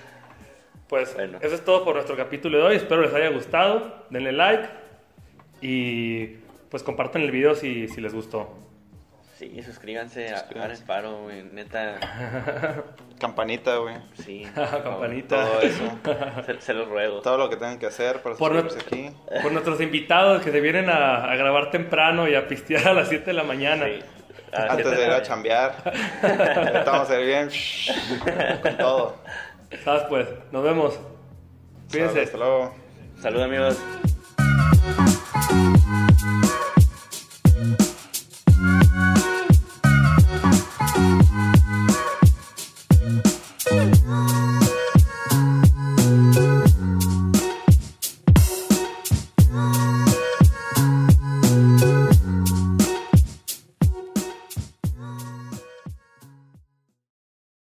Pues 0.89 1.15
Bueno. 1.15 1.39
eso 1.43 1.55
es 1.57 1.65
todo 1.65 1.85
por 1.85 1.95
nuestro 1.97 2.17
capítulo 2.17 2.59
de 2.59 2.65
hoy. 2.65 2.77
Espero 2.77 3.03
les 3.03 3.13
haya 3.13 3.31
gustado. 3.31 4.07
Denle 4.11 4.31
like 4.31 4.69
y 5.61 6.27
pues 6.71 6.85
compartan 6.85 7.23
el 7.23 7.33
video 7.33 7.57
si, 7.57 7.89
si 7.89 8.01
les 8.01 8.15
gustó. 8.15 8.57
Sí, 9.39 9.63
suscríbanse, 9.63 10.33
hagan 10.33 10.71
el 10.71 10.79
paro, 10.85 11.25
güey, 11.25 11.43
neta, 11.43 11.97
Campanita, 13.21 13.77
güey. 13.77 13.97
sí. 14.15 14.47
Campanita. 14.55 15.45
Todo 15.45 15.61
eso. 15.61 15.99
Se, 16.47 16.61
se 16.61 16.73
los 16.75 16.89
ruego. 16.89 17.21
Todo 17.21 17.37
lo 17.37 17.51
que 17.51 17.57
tengan 17.57 17.79
que 17.79 17.85
hacer 17.87 18.23
para 18.23 18.35
Por 18.37 18.53
suscribirse 18.69 18.79
aquí. 18.87 19.43
Por 19.43 19.53
nuestros 19.53 19.79
invitados 19.83 20.43
que 20.43 20.51
se 20.51 20.61
vienen 20.63 20.89
a, 20.89 21.31
a 21.31 21.37
grabar 21.37 21.71
temprano 21.71 22.27
y 22.27 22.35
a 22.35 22.49
pistear 22.49 22.89
a 22.89 22.95
las 22.95 23.09
7 23.09 23.27
de 23.27 23.33
la 23.35 23.43
mañana. 23.45 23.85
Sí. 23.87 23.99
Antes 24.53 24.91
de 24.91 25.05
ir 25.05 25.13
a 25.13 25.23
chambear. 25.23 25.75
Vamos 26.87 27.11
a 27.11 27.21
ir 27.21 27.27
bien. 27.27 27.51
Con 28.63 28.77
todo. 28.79 29.17
¿Sabes? 29.85 30.05
Pues, 30.09 30.29
nos 30.51 30.63
vemos. 30.65 30.99
Cuídense. 31.91 32.23
Hasta 32.23 32.39
luego. 32.39 32.75
Salud, 33.21 33.43
amigos. 33.43 33.79